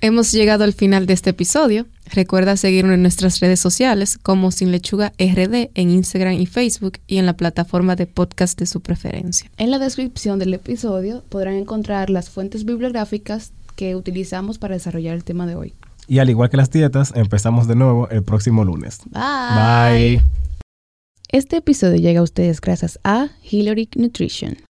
Hemos 0.00 0.30
llegado 0.32 0.62
al 0.64 0.72
final 0.72 1.06
de 1.06 1.14
este 1.14 1.30
episodio. 1.30 1.86
Recuerda 2.12 2.56
seguirnos 2.56 2.94
en 2.94 3.02
nuestras 3.02 3.40
redes 3.40 3.58
sociales 3.58 4.18
como 4.18 4.50
Sin 4.52 4.70
Lechuga 4.70 5.12
RD 5.18 5.70
en 5.74 5.90
Instagram 5.90 6.34
y 6.34 6.46
Facebook 6.46 6.98
y 7.06 7.18
en 7.18 7.26
la 7.26 7.36
plataforma 7.36 7.96
de 7.96 8.06
podcast 8.06 8.58
de 8.58 8.66
su 8.66 8.80
preferencia. 8.80 9.50
En 9.58 9.70
la 9.70 9.78
descripción 9.80 10.38
del 10.38 10.54
episodio 10.54 11.24
podrán 11.28 11.54
encontrar 11.54 12.10
las 12.10 12.30
fuentes 12.30 12.64
bibliográficas 12.64 13.52
que 13.74 13.96
utilizamos 13.96 14.58
para 14.58 14.74
desarrollar 14.74 15.14
el 15.14 15.24
tema 15.24 15.46
de 15.46 15.54
hoy. 15.54 15.74
Y 16.12 16.18
al 16.18 16.28
igual 16.28 16.50
que 16.50 16.58
las 16.58 16.70
dietas, 16.70 17.14
empezamos 17.16 17.66
de 17.66 17.74
nuevo 17.74 18.06
el 18.10 18.22
próximo 18.22 18.66
lunes. 18.66 19.00
Bye. 19.06 20.18
Bye. 20.18 20.22
Este 21.30 21.56
episodio 21.56 21.96
llega 21.96 22.20
a 22.20 22.22
ustedes 22.22 22.60
gracias 22.60 23.00
a 23.02 23.30
Hillary 23.50 23.88
Nutrition. 23.96 24.58